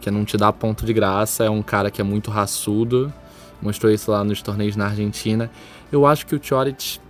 Que 0.00 0.10
não 0.10 0.24
te 0.24 0.36
dá 0.36 0.52
ponto 0.52 0.84
de 0.84 0.92
graça, 0.92 1.44
é 1.44 1.50
um 1.50 1.62
cara 1.62 1.90
que 1.90 2.00
é 2.00 2.04
muito 2.04 2.30
raçudo, 2.30 3.12
mostrou 3.60 3.92
isso 3.92 4.10
lá 4.10 4.24
nos 4.24 4.40
torneios 4.40 4.76
na 4.76 4.86
Argentina. 4.86 5.50
Eu 5.92 6.06
acho 6.06 6.26
que 6.26 6.34
o 6.34 6.40
Chorit 6.42 7.00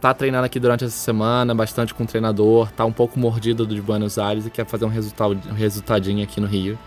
tá 0.00 0.14
treinando 0.14 0.46
aqui 0.46 0.58
durante 0.58 0.84
essa 0.84 0.96
semana, 0.96 1.54
bastante 1.54 1.92
com 1.92 2.04
o 2.04 2.06
treinador, 2.06 2.70
tá 2.72 2.84
um 2.84 2.92
pouco 2.92 3.18
mordido 3.18 3.66
de 3.66 3.80
Buenos 3.82 4.18
Aires 4.18 4.46
e 4.46 4.50
quer 4.50 4.64
fazer 4.64 4.86
um, 4.86 4.88
resultado, 4.88 5.38
um 5.50 5.54
resultadinho 5.54 6.24
aqui 6.24 6.40
no 6.40 6.46
Rio. 6.46 6.78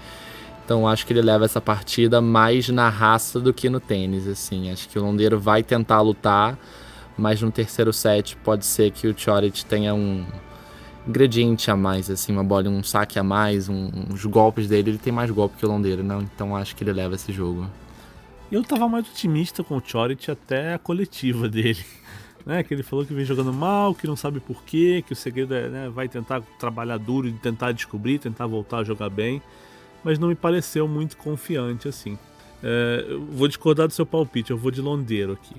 Então 0.65 0.87
acho 0.87 1.05
que 1.05 1.13
ele 1.13 1.21
leva 1.21 1.45
essa 1.45 1.61
partida 1.61 2.21
mais 2.21 2.69
na 2.69 2.89
raça 2.89 3.39
do 3.39 3.53
que 3.53 3.69
no 3.69 3.79
tênis, 3.79 4.27
assim. 4.27 4.71
Acho 4.71 4.89
que 4.89 4.97
o 4.97 5.03
Londeiro 5.03 5.39
vai 5.39 5.61
tentar 5.61 6.01
lutar, 6.01 6.57
mas 7.17 7.41
no 7.41 7.51
terceiro 7.51 7.93
set 7.93 8.35
pode 8.37 8.65
ser 8.65 8.89
que 8.91 9.07
o 9.07 9.13
Chorit 9.15 9.65
tenha 9.65 9.93
um 9.93 10.25
ingrediente 11.07 11.69
a 11.69 11.75
mais, 11.75 12.09
assim, 12.09 12.31
uma 12.31 12.43
bola, 12.43 12.69
um 12.69 12.83
saque 12.83 13.19
a 13.19 13.23
mais, 13.23 13.69
um, 13.69 13.89
uns 14.09 14.25
golpes 14.25 14.67
dele, 14.67 14.91
ele 14.91 14.97
tem 14.97 15.11
mais 15.11 15.29
golpe 15.29 15.57
que 15.57 15.65
o 15.65 15.69
Londeiro, 15.69 16.03
não? 16.03 16.21
Então 16.21 16.55
acho 16.55 16.75
que 16.75 16.83
ele 16.83 16.93
leva 16.93 17.15
esse 17.15 17.31
jogo. 17.31 17.69
Eu 18.51 18.63
tava 18.63 18.87
mais 18.87 19.07
otimista 19.07 19.63
com 19.63 19.77
o 19.77 19.81
Chorit 19.83 20.29
até 20.29 20.73
a 20.73 20.79
coletiva 20.79 21.49
dele 21.49 21.83
né? 22.45 22.63
Que 22.63 22.73
ele 22.73 22.83
falou 22.83 23.05
que 23.05 23.13
vem 23.13 23.25
jogando 23.25 23.53
mal, 23.53 23.95
que 23.95 24.07
não 24.07 24.15
sabe 24.15 24.39
porquê, 24.39 25.03
que 25.05 25.13
o 25.13 25.15
segredo 25.15 25.53
é, 25.53 25.69
né, 25.69 25.89
vai 25.89 26.07
tentar 26.07 26.41
trabalhar 26.59 26.97
duro 26.97 27.27
e 27.27 27.33
tentar 27.33 27.71
descobrir, 27.71 28.19
tentar 28.19 28.47
voltar 28.47 28.79
a 28.79 28.83
jogar 28.83 29.09
bem, 29.09 29.41
mas 30.03 30.19
não 30.19 30.27
me 30.27 30.35
pareceu 30.35 30.87
muito 30.87 31.17
confiante 31.17 31.87
assim. 31.87 32.17
É, 32.61 33.05
vou 33.31 33.47
discordar 33.47 33.87
do 33.87 33.93
seu 33.93 34.05
palpite, 34.05 34.51
eu 34.51 34.57
vou 34.57 34.71
de 34.71 34.81
Londeiro 34.81 35.33
aqui. 35.33 35.55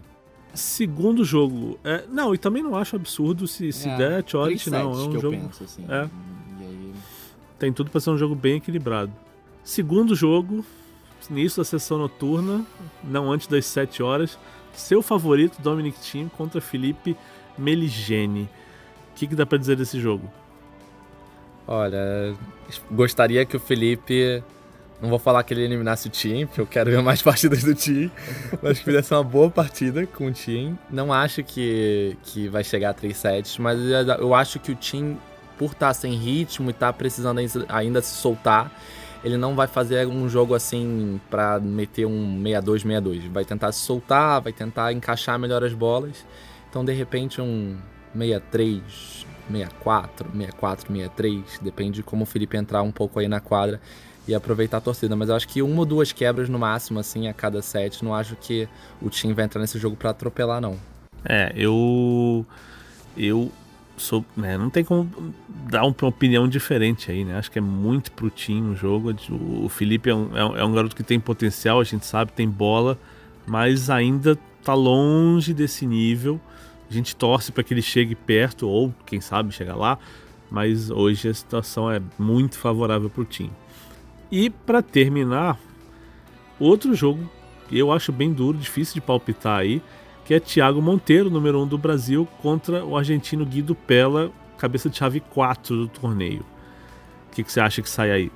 Segundo 0.55 1.25
jogo, 1.25 1.79
é, 1.83 2.05
não, 2.09 2.35
e 2.35 2.39
também 2.39 2.63
não 2.63 2.77
acho 2.77 2.95
absurdo 2.97 3.47
se, 3.49 3.73
se 3.73 3.89
é, 3.89 3.97
der 3.97 4.25
Chorit, 4.27 4.71
não. 4.71 4.81
É 4.81 4.85
um 4.87 5.21
jogo. 5.21 5.37
Penso, 5.37 5.65
assim, 5.65 5.85
é. 5.89 6.09
Aí... 6.61 6.95
Tem 7.59 7.73
tudo 7.73 7.91
para 7.91 8.01
ser 8.01 8.11
um 8.11 8.19
jogo 8.19 8.35
bem 8.35 8.57
equilibrado. 8.57 9.13
Segundo 9.65 10.15
jogo, 10.15 10.65
início 11.31 11.59
da 11.59 11.65
sessão 11.65 11.99
noturna, 11.99 12.65
não 13.03 13.33
antes 13.33 13.47
das 13.47 13.67
7 13.67 14.03
horas, 14.03 14.39
seu 14.73 15.03
favorito, 15.03 15.61
Dominic 15.61 15.99
Thiem, 15.99 16.29
contra 16.29 16.61
Felipe 16.61 17.17
Meligeni. 17.57 18.43
O 19.13 19.17
que, 19.17 19.27
que 19.27 19.35
dá 19.35 19.47
para 19.47 19.59
dizer 19.59 19.77
desse 19.77 20.01
jogo? 20.01 20.31
Olha, 21.67 22.35
gostaria 22.91 23.45
que 23.45 23.57
o 23.57 23.61
Felipe. 23.61 24.43
Não 25.05 25.11
vou 25.11 25.19
falar 25.19 25.43
que 25.43 25.53
ele 25.53 25.65
eliminasse 25.65 26.09
o 26.09 26.11
Team, 26.11 26.47
porque 26.47 26.63
eu 26.63 26.67
quero 26.67 26.91
ver 26.91 27.03
mais 27.03 27.21
partidas 27.23 27.63
do 27.63 27.75
Team. 27.75 28.11
mas 28.63 28.79
que 28.79 28.87
fizesse 28.87 29.13
uma 29.13 29.23
boa 29.23 29.51
partida 29.51 30.07
com 30.07 30.29
o 30.29 30.33
Team. 30.33 30.79
Não 30.91 31.13
acho 31.13 31.45
que, 31.45 32.17
que 32.23 32.49
vai 32.49 32.65
chegar 32.65 32.89
a 32.89 32.95
3 32.95 33.15
sets, 33.15 33.59
mas 33.59 33.79
eu 34.19 34.35
acho 34.35 34.59
que 34.59 34.73
o 34.73 34.75
Team, 34.75 35.19
por 35.59 35.73
estar 35.73 35.89
tá 35.89 35.93
sem 35.93 36.15
ritmo 36.15 36.71
e 36.71 36.73
estar 36.73 36.87
tá 36.87 36.93
precisando 36.95 37.39
ainda 37.69 38.01
se 38.01 38.15
soltar, 38.15 38.73
ele 39.23 39.37
não 39.37 39.55
vai 39.55 39.67
fazer 39.67 40.07
um 40.07 40.27
jogo 40.27 40.55
assim 40.55 41.21
para 41.29 41.61
meter 41.61 42.07
um 42.07 42.43
62-62. 42.43 43.31
Vai 43.31 43.45
tentar 43.45 43.73
se 43.73 43.81
soltar, 43.81 44.41
vai 44.41 44.55
tentar 44.55 44.91
encaixar 44.91 45.39
melhor 45.39 45.63
as 45.63 45.75
bolas. 45.75 46.25
Então, 46.71 46.83
de 46.83 46.95
repente, 46.95 47.43
um 47.43 47.77
63, 48.17 49.27
64, 49.53 50.31
64, 50.33 50.87
63, 50.87 51.59
depende 51.61 51.97
de 51.97 52.03
como 52.03 52.23
o 52.23 52.27
Felipe 52.27 52.57
entrar 52.57 52.81
um 52.81 52.91
pouco 52.91 53.21
aí 53.21 53.29
na 53.29 53.39
quadra 53.39 53.83
e 54.27 54.35
aproveitar 54.35 54.79
a 54.79 54.81
torcida. 54.81 55.15
Mas 55.15 55.29
eu 55.29 55.35
acho 55.35 55.49
que 55.49 55.63
uma 55.63 55.81
ou 55.81 55.87
duas 55.87 56.13
quebras 56.13 56.49
no 56.49 56.59
máximo, 56.59 56.99
assim, 56.99 57.29
a 57.29 57.33
cada 57.33 57.61
set. 57.63 58.05
Não 58.05 58.15
acho 58.15 58.37
que 58.37 58.69
o 59.01 59.11
time 59.11 59.33
vai 59.33 59.45
entrar 59.45 59.61
nesse 59.61 59.79
jogo 59.79 59.97
para 59.97 60.11
atropelar, 60.11 60.61
não. 60.61 60.79
É, 61.25 61.53
eu. 61.57 62.45
Eu 63.17 63.53
sou, 63.97 64.25
né, 64.37 64.59
não 64.59 64.69
tem 64.71 64.83
como 64.83 65.09
dar 65.71 65.85
uma 65.85 65.95
opinião 66.03 66.49
diferente 66.49 67.11
aí, 67.13 67.25
né? 67.25 67.39
Acho 67.39 67.51
que 67.51 67.59
é 67.59 67.63
muito 67.63 68.11
pro 68.13 68.29
time 68.29 68.73
o 68.73 68.77
jogo. 68.77 69.15
O 69.31 69.69
Felipe 69.69 70.11
é 70.11 70.15
um, 70.15 70.37
é 70.37 70.65
um 70.65 70.73
garoto 70.73 70.97
que 70.97 71.03
tem 71.03 71.21
potencial, 71.21 71.81
a 71.81 71.85
gente 71.85 72.05
sabe, 72.05 72.33
tem 72.33 72.49
bola, 72.49 72.99
mas 73.47 73.91
ainda 73.91 74.37
tá 74.65 74.75
longe 74.75 75.55
desse 75.55 75.87
nível. 75.87 76.41
A 76.91 76.93
gente 76.93 77.15
torce 77.15 77.53
para 77.53 77.63
que 77.63 77.73
ele 77.73 77.83
chegue 77.83 78.15
perto, 78.15 78.69
ou 78.69 78.93
quem 79.07 79.21
sabe 79.21 79.53
chegar 79.53 79.77
lá, 79.77 79.99
mas 80.51 80.91
hoje 80.91 81.29
a 81.29 81.35
situação 81.35 81.91
é 81.91 82.01
muito 82.19 82.59
favorável 82.59 83.09
pro 83.09 83.25
time. 83.25 83.53
E 84.37 84.51
para 84.51 84.83
terminar, 84.83 85.57
outro 86.59 86.93
jogo 86.93 87.31
que 87.69 87.79
eu 87.79 87.93
acho 87.93 88.11
bem 88.11 88.33
duro, 88.33 88.59
difícil 88.59 88.95
de 88.95 89.01
palpitar 89.01 89.61
aí, 89.61 89.81
que 90.25 90.35
é 90.35 90.41
Thiago 90.41 90.83
Monteiro, 90.83 91.31
número 91.31 91.61
1 91.61 91.63
um 91.63 91.67
do 91.69 91.79
Brasil, 91.79 92.27
contra 92.43 92.85
o 92.85 92.97
argentino 92.97 93.47
Guido 93.47 93.77
Pella, 93.77 94.33
cabeça 94.59 94.91
de 94.91 94.97
chave 94.97 95.21
4 95.21 95.77
do 95.77 95.87
torneio. 95.87 96.45
O 97.29 97.35
que, 97.37 97.45
que 97.45 97.53
você 97.53 97.61
acha 97.61 97.81
que 97.81 97.89
sai 97.89 98.11
aí? 98.11 98.33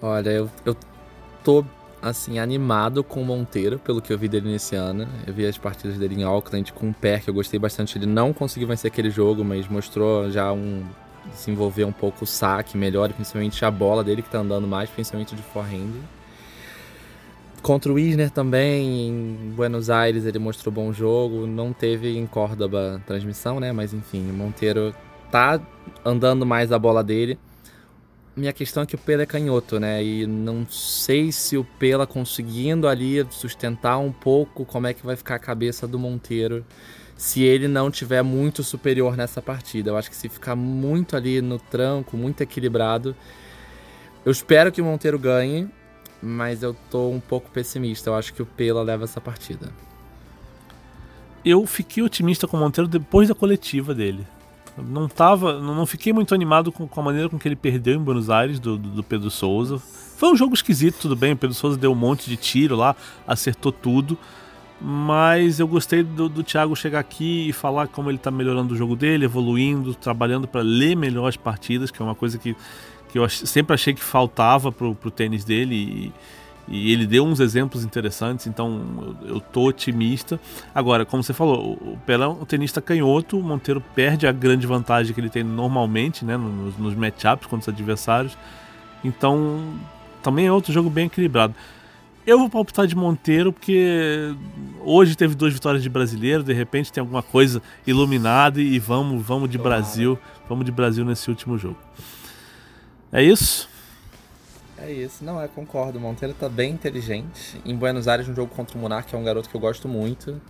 Olha, 0.00 0.30
eu, 0.30 0.50
eu 0.64 0.74
tô 1.44 1.62
assim, 2.00 2.38
animado 2.38 3.04
com 3.04 3.20
o 3.20 3.26
Monteiro, 3.26 3.78
pelo 3.78 4.00
que 4.00 4.10
eu 4.10 4.16
vi 4.16 4.26
dele 4.26 4.50
nesse 4.50 4.74
ano. 4.74 5.06
Eu 5.26 5.34
vi 5.34 5.44
as 5.44 5.58
partidas 5.58 5.98
dele 5.98 6.14
em 6.14 6.22
Auckland 6.22 6.72
com 6.72 6.88
o 6.88 6.94
Per, 6.94 7.20
que 7.20 7.28
eu 7.28 7.34
gostei 7.34 7.60
bastante. 7.60 7.98
Ele 7.98 8.06
não 8.06 8.32
conseguiu 8.32 8.68
vencer 8.68 8.90
aquele 8.90 9.10
jogo, 9.10 9.44
mas 9.44 9.68
mostrou 9.68 10.30
já 10.30 10.50
um. 10.50 10.82
Desenvolver 11.34 11.84
um 11.84 11.92
pouco 11.92 12.24
o 12.24 12.26
saque 12.26 12.76
melhor, 12.76 13.12
principalmente 13.12 13.64
a 13.64 13.70
bola 13.70 14.02
dele 14.02 14.22
que 14.22 14.30
tá 14.30 14.38
andando 14.38 14.66
mais, 14.66 14.88
principalmente 14.88 15.34
de 15.34 15.42
forehand. 15.42 15.92
Contra 17.62 17.92
o 17.92 17.98
Isner 17.98 18.30
também, 18.30 19.08
em 19.08 19.52
Buenos 19.56 19.88
Aires 19.88 20.26
ele 20.26 20.38
mostrou 20.38 20.72
bom 20.72 20.92
jogo. 20.92 21.46
Não 21.46 21.72
teve 21.72 22.16
em 22.16 22.26
Córdoba 22.26 23.02
transmissão, 23.06 23.58
né? 23.58 23.72
Mas 23.72 23.94
enfim, 23.94 24.30
o 24.30 24.34
Monteiro 24.34 24.94
tá 25.30 25.60
andando 26.04 26.44
mais 26.44 26.70
a 26.72 26.78
bola 26.78 27.02
dele. 27.02 27.38
Minha 28.36 28.52
questão 28.52 28.82
é 28.82 28.86
que 28.86 28.96
o 28.96 28.98
Pela 28.98 29.22
é 29.22 29.26
canhoto, 29.26 29.80
né? 29.80 30.04
E 30.04 30.26
não 30.26 30.66
sei 30.68 31.32
se 31.32 31.56
o 31.56 31.64
Pela 31.64 32.06
conseguindo 32.06 32.86
ali 32.86 33.26
sustentar 33.30 33.96
um 33.96 34.12
pouco 34.12 34.66
como 34.66 34.86
é 34.86 34.92
que 34.92 35.06
vai 35.06 35.16
ficar 35.16 35.36
a 35.36 35.38
cabeça 35.38 35.86
do 35.86 35.98
Monteiro 35.98 36.66
se 37.16 37.42
ele 37.42 37.68
não 37.68 37.90
tiver 37.90 38.22
muito 38.22 38.62
superior 38.62 39.16
nessa 39.16 39.40
partida. 39.40 39.90
Eu 39.90 39.96
acho 39.96 40.10
que 40.10 40.16
se 40.16 40.28
ficar 40.28 40.56
muito 40.56 41.16
ali 41.16 41.40
no 41.40 41.58
tranco, 41.58 42.16
muito 42.16 42.40
equilibrado, 42.40 43.14
eu 44.24 44.32
espero 44.32 44.72
que 44.72 44.80
o 44.80 44.84
Monteiro 44.84 45.18
ganhe, 45.18 45.68
mas 46.22 46.62
eu 46.62 46.74
tô 46.90 47.10
um 47.10 47.20
pouco 47.20 47.50
pessimista. 47.50 48.10
Eu 48.10 48.14
acho 48.14 48.32
que 48.32 48.42
o 48.42 48.46
Pela 48.46 48.82
leva 48.82 49.04
essa 49.04 49.20
partida. 49.20 49.70
Eu 51.44 51.66
fiquei 51.66 52.02
otimista 52.02 52.48
com 52.48 52.56
o 52.56 52.60
Monteiro 52.60 52.88
depois 52.88 53.28
da 53.28 53.34
coletiva 53.34 53.94
dele. 53.94 54.26
Não 54.76 55.06
tava, 55.06 55.60
não 55.60 55.86
fiquei 55.86 56.12
muito 56.12 56.34
animado 56.34 56.72
com, 56.72 56.88
a 57.00 57.04
maneira 57.04 57.28
com 57.28 57.38
que 57.38 57.46
ele 57.46 57.54
perdeu 57.54 57.94
em 57.94 58.02
Buenos 58.02 58.28
Aires 58.28 58.58
do, 58.58 58.76
do, 58.76 58.88
do 58.88 59.04
Pedro 59.04 59.30
Souza. 59.30 59.78
Foi 59.78 60.32
um 60.32 60.36
jogo 60.36 60.54
esquisito, 60.54 60.96
tudo 61.00 61.14
bem. 61.14 61.34
O 61.34 61.36
Pedro 61.36 61.54
Souza 61.54 61.76
deu 61.76 61.92
um 61.92 61.94
monte 61.94 62.28
de 62.28 62.36
tiro 62.36 62.74
lá, 62.74 62.96
acertou 63.26 63.70
tudo. 63.70 64.18
Mas 64.80 65.60
eu 65.60 65.68
gostei 65.68 66.02
do, 66.02 66.28
do 66.28 66.42
Thiago 66.42 66.74
chegar 66.74 66.98
aqui 66.98 67.48
e 67.48 67.52
falar 67.52 67.88
como 67.88 68.10
ele 68.10 68.18
está 68.18 68.30
melhorando 68.30 68.74
o 68.74 68.76
jogo 68.76 68.96
dele, 68.96 69.24
evoluindo, 69.24 69.94
trabalhando 69.94 70.46
para 70.46 70.62
ler 70.62 70.96
melhor 70.96 71.28
as 71.28 71.36
partidas, 71.36 71.90
que 71.90 72.02
é 72.02 72.04
uma 72.04 72.14
coisa 72.14 72.38
que, 72.38 72.56
que 73.08 73.18
eu 73.18 73.28
sempre 73.28 73.72
achei 73.72 73.94
que 73.94 74.02
faltava 74.02 74.70
pro, 74.70 74.94
pro 74.94 75.10
tênis 75.10 75.44
dele. 75.44 75.74
E, 75.74 76.12
e 76.66 76.92
ele 76.92 77.06
deu 77.06 77.24
uns 77.24 77.40
exemplos 77.40 77.84
interessantes, 77.84 78.46
então 78.46 79.16
eu, 79.22 79.34
eu 79.34 79.40
tô 79.40 79.68
otimista. 79.68 80.40
Agora, 80.74 81.04
como 81.04 81.22
você 81.22 81.32
falou, 81.32 81.74
o 81.74 81.98
Pelé 82.06 82.24
é 82.24 82.28
um 82.28 82.44
tenista 82.44 82.80
canhoto, 82.80 83.38
o 83.38 83.42
Monteiro 83.42 83.82
perde 83.94 84.26
a 84.26 84.32
grande 84.32 84.66
vantagem 84.66 85.14
que 85.14 85.20
ele 85.20 85.30
tem 85.30 85.44
normalmente, 85.44 86.24
né, 86.24 86.36
nos, 86.36 86.76
nos 86.78 86.94
matchups 86.94 87.46
contra 87.46 87.70
os 87.70 87.74
adversários. 87.74 88.36
Então, 89.04 89.74
também 90.22 90.46
é 90.46 90.52
outro 90.52 90.72
jogo 90.72 90.88
bem 90.88 91.06
equilibrado. 91.06 91.54
Eu 92.26 92.38
vou 92.38 92.48
palpitar 92.48 92.86
de 92.86 92.96
Monteiro 92.96 93.52
porque 93.52 94.34
hoje 94.80 95.14
teve 95.14 95.34
duas 95.34 95.52
vitórias 95.52 95.82
de 95.82 95.90
brasileiro, 95.90 96.42
de 96.42 96.54
repente 96.54 96.90
tem 96.90 97.02
alguma 97.02 97.22
coisa 97.22 97.60
iluminada 97.86 98.62
e 98.62 98.78
vamos, 98.78 99.22
vamos 99.22 99.50
de 99.50 99.58
Brasil, 99.58 100.18
vamos 100.48 100.64
de 100.64 100.72
Brasil 100.72 101.04
nesse 101.04 101.28
último 101.28 101.58
jogo. 101.58 101.76
É 103.12 103.22
isso? 103.22 103.68
É 104.78 104.90
isso, 104.90 105.22
não, 105.22 105.40
é, 105.40 105.46
concordo. 105.48 106.00
Monteiro 106.00 106.34
tá 106.34 106.48
bem 106.48 106.72
inteligente. 106.72 107.60
Em 107.62 107.76
Buenos 107.76 108.08
Aires, 108.08 108.26
um 108.26 108.34
jogo 108.34 108.54
contra 108.54 108.76
o 108.76 108.80
Monark, 108.80 109.14
é 109.14 109.18
um 109.18 109.22
garoto 109.22 109.48
que 109.48 109.54
eu 109.54 109.60
gosto 109.60 109.86
muito. 109.86 110.40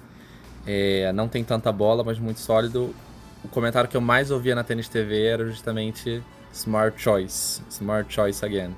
É, 0.64 1.12
não 1.12 1.28
tem 1.28 1.42
tanta 1.42 1.72
bola, 1.72 2.04
mas 2.04 2.20
muito 2.20 2.38
sólido. 2.38 2.94
O 3.42 3.48
comentário 3.48 3.90
que 3.90 3.96
eu 3.96 4.00
mais 4.00 4.30
ouvia 4.30 4.54
na 4.54 4.62
Tênis 4.62 4.88
TV 4.88 5.24
era 5.24 5.44
justamente 5.44 6.22
Smart 6.52 7.00
Choice. 7.02 7.62
Smart 7.68 8.12
Choice 8.12 8.44
again. 8.44 8.70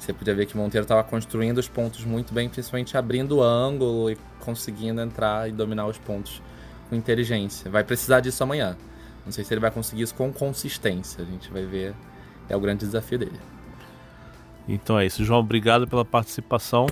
Você 0.00 0.14
podia 0.14 0.34
ver 0.34 0.46
que 0.46 0.56
Monteiro 0.56 0.84
estava 0.84 1.04
construindo 1.04 1.58
os 1.58 1.68
pontos 1.68 2.06
muito 2.06 2.32
bem, 2.32 2.48
principalmente 2.48 2.96
abrindo 2.96 3.36
o 3.36 3.42
ângulo 3.42 4.10
e 4.10 4.16
conseguindo 4.40 4.98
entrar 4.98 5.46
e 5.46 5.52
dominar 5.52 5.86
os 5.86 5.98
pontos 5.98 6.42
com 6.88 6.96
inteligência. 6.96 7.70
Vai 7.70 7.84
precisar 7.84 8.20
disso 8.20 8.42
amanhã. 8.42 8.78
Não 9.26 9.30
sei 9.30 9.44
se 9.44 9.52
ele 9.52 9.60
vai 9.60 9.70
conseguir 9.70 10.02
isso 10.02 10.14
com 10.14 10.32
consistência. 10.32 11.22
A 11.22 11.26
gente 11.26 11.50
vai 11.52 11.66
ver. 11.66 11.94
É 12.48 12.56
o 12.56 12.60
grande 12.60 12.86
desafio 12.86 13.18
dele. 13.18 13.38
Então 14.66 14.98
é 14.98 15.04
isso, 15.04 15.22
João. 15.22 15.40
Obrigado 15.40 15.86
pela 15.86 16.04
participação. 16.04 16.86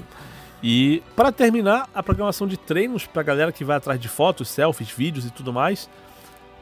E 0.63 1.03
para 1.17 1.33
terminar, 1.33 1.89
a 1.95 2.03
programação 2.03 2.47
de 2.47 2.59
treinos 2.59 3.07
para 3.07 3.23
a 3.23 3.25
galera 3.25 3.53
que 3.53 3.65
vai 3.65 3.79
atrás 3.79 3.99
de 3.99 4.09
fotos, 4.09 4.49
selfies, 4.51 4.91
vídeos 4.91 5.25
e 5.25 5.31
tudo 5.31 5.51
mais. 5.51 5.89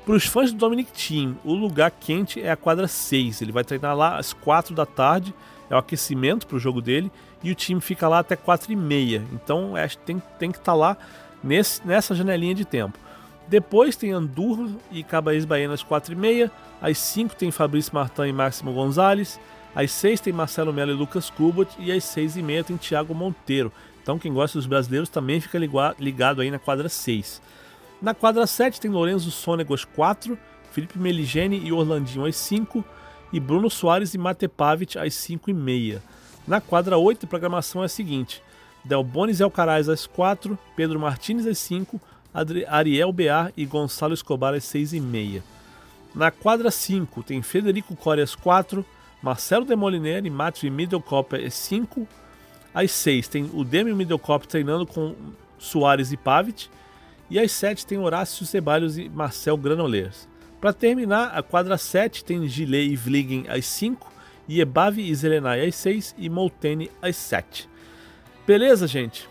Para 0.07 0.15
os 0.15 0.25
fãs 0.25 0.53
do 0.53 0.59
Dominic 0.59 0.93
Thiem, 0.93 1.37
o 1.45 1.53
lugar 1.53 1.91
quente 1.91 2.41
é 2.41 2.51
a 2.51 2.57
quadra 2.57 2.87
6. 2.87 3.43
Ele 3.43 3.53
vai 3.53 3.65
treinar 3.65 3.95
lá 3.95 4.17
às 4.17 4.33
4 4.33 4.75
da 4.75 4.87
tarde 4.87 5.35
é 5.69 5.75
o 5.75 5.79
aquecimento 5.79 6.47
para 6.47 6.57
o 6.57 6.61
jogo 6.61 6.81
dele, 6.81 7.11
e 7.43 7.51
o 7.51 7.55
time 7.55 7.81
fica 7.81 8.09
lá 8.09 8.21
até 8.21 8.37
4 8.37 8.73
e 8.73 8.77
meia. 8.77 9.25
Então 9.33 9.77
é, 9.77 9.87
tem, 9.89 10.23
tem 10.39 10.51
que 10.51 10.59
estar 10.59 10.73
tá 10.73 10.79
lá 10.79 10.97
nesse, 11.43 11.87
nessa 11.87 12.15
janelinha 12.15 12.55
de 12.55 12.65
tempo. 12.65 12.99
Depois 13.49 13.95
tem 13.95 14.13
Andurra 14.13 14.69
e 14.91 15.05
Cabaís 15.05 15.45
Bahia 15.45 15.71
às 15.71 15.83
4 15.83 16.13
e 16.13 16.17
meia. 16.17 16.51
Às 16.81 16.99
5 16.99 17.37
tem 17.37 17.51
Fabrício 17.51 17.95
Martin 17.95 18.23
e 18.23 18.33
Máximo 18.33 18.73
Gonzalez. 18.73 19.39
Às 19.75 19.93
6 19.93 20.21
tem 20.21 20.33
Marcelo 20.33 20.73
Melo 20.73 20.91
e 20.91 20.95
Lucas 20.95 21.31
Kubot. 21.31 21.71
E 21.79 21.93
às 21.93 22.03
6 22.05 22.37
e 22.37 22.43
meia 22.43 22.65
tem 22.65 22.77
Thiago 22.77 23.15
Monteiro. 23.15 23.73
Então 24.03 24.19
quem 24.19 24.33
gosta 24.33 24.59
dos 24.59 24.67
brasileiros 24.67 25.09
também 25.09 25.41
fica 25.41 25.59
ligado 25.99 26.41
aí 26.41 26.51
na 26.51 26.59
quadra 26.59 26.89
6. 26.89 27.41
Na 28.07 28.15
quadra 28.15 28.47
7 28.47 28.81
tem 28.81 28.89
Lorenzo 28.89 29.33
Sonego 29.33 29.75
às 29.75 29.85
4, 29.85 30.39
Felipe 30.71 30.97
Meligeni 30.97 31.59
e 31.59 31.73
Orlandinho 31.73 32.25
às 32.25 32.37
5, 32.37 32.85
e 33.33 33.41
Bruno 33.41 33.69
Soares 33.69 34.15
e 34.15 34.19
Mate 34.19 34.47
Pavic 34.47 34.97
às 34.97 35.13
5h30. 35.15 36.01
Na 36.47 36.61
quadra 36.61 36.97
8, 36.97 37.27
a 37.27 37.29
programação 37.29 37.83
é 37.83 37.87
a 37.87 37.89
seguinte: 37.89 38.41
Delbonis 38.85 39.41
Alcaraz 39.41 39.89
às 39.89 40.07
4, 40.07 40.57
Pedro 40.77 41.01
Martins 41.01 41.47
às 41.47 41.59
5, 41.59 42.01
Ariel 42.69 43.11
Bear 43.13 43.53
e 43.57 43.67
Gonçalo 43.67 44.15
Escobar 44.15 44.55
às 44.55 44.63
6h30. 44.63 45.43
Na 46.15 46.31
quadra 46.31 46.71
5 46.71 47.25
tem 47.25 47.43
Federico 47.43 47.97
Coria 47.97 48.23
às 48.23 48.37
4, 48.37 48.87
Marcelo 49.21 49.65
Demoliner 49.65 50.25
e 50.25 50.31
Matthew 50.31 50.71
Middlecop 50.71 51.35
às 51.45 51.55
5. 51.55 52.07
Às 52.73 52.93
6 52.93 53.27
tem 53.27 53.51
o 53.53 53.65
Demi 53.65 53.93
Middlecop 53.93 54.47
treinando 54.47 54.87
com 54.87 55.13
Soares 55.59 56.13
e 56.13 56.17
Pavic. 56.17 56.69
E 57.31 57.39
às 57.39 57.53
7 57.53 57.87
tem 57.87 57.99
Horácio 57.99 58.47
Ceballos 58.47 58.97
e 58.97 59.09
Marcel 59.09 59.57
Granollers. 59.57 60.29
Para 60.61 60.73
terminar, 60.73 61.29
a 61.29 61.43
quadra 61.43 61.77
7 61.77 62.25
tem 62.25 62.47
Gillet 62.47 62.91
e 62.91 62.97
Vliegen 62.97 63.47
às 63.49 63.67
5, 63.67 64.13
Iebavi 64.49 65.11
e 65.11 65.15
Zelenay 65.15 65.67
às 65.67 65.75
6 65.75 66.15
e 66.17 66.29
Molteni 66.31 66.91
às 67.03 67.17
7. 67.17 67.69
Beleza, 68.47 68.87
gente? 68.87 69.29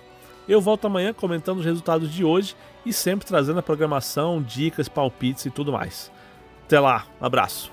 Eu 0.48 0.62
volto 0.62 0.86
amanhã 0.86 1.14
comentando 1.14 1.60
os 1.60 1.66
resultados 1.66 2.12
de 2.12 2.24
hoje 2.24 2.56
e 2.86 2.94
sempre 2.94 3.26
trazendo 3.26 3.60
a 3.60 3.64
programação, 3.64 4.42
dicas, 4.42 4.88
palpites 4.88 5.46
e 5.46 5.50
tudo 5.50 5.72
mais. 5.72 6.12
Até 6.66 6.80
lá, 6.80 7.08
um 7.20 7.26
abraço. 7.26 7.72